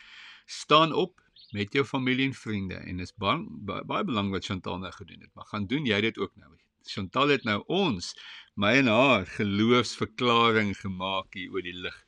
[0.45, 1.22] Staan op
[1.53, 5.32] met jou familie en vriende en dis baie baie belangrik wat Chantal nou gedoen het.
[5.34, 6.51] Maar gaan doen jy dit ook nou.
[6.84, 8.11] Chantal het nou ons
[8.59, 11.99] my en haar geloofsverklaring gemaak hier oor die lig.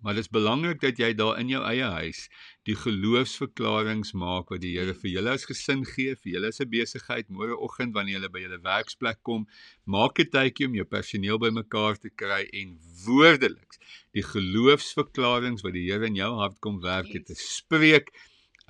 [0.00, 2.22] Maar dit is belangrik dat jy daar in jou eie huis
[2.68, 6.70] die geloofsverklaringe maak wat die Here vir julle as gesin gee, vir julle as 'n
[6.72, 9.46] besigheid môreoggend wanneer julle by julle werksplek kom,
[9.84, 13.78] maak 'n tydjie om jou personeel bymekaar te kry en woordeliks
[14.16, 18.08] die geloofsverklaringe wat die Here in jou hart kom werk het te spreek,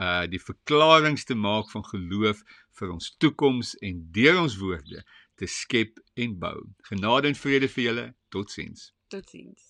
[0.01, 2.43] uh die verklaringe te maak van geloof
[2.79, 5.05] vir ons toekoms en deur ons woorde
[5.37, 6.59] te skep en bou.
[6.91, 8.07] Genade en vrede vir julle.
[8.29, 8.91] Totsiens.
[9.09, 9.70] Totsiens.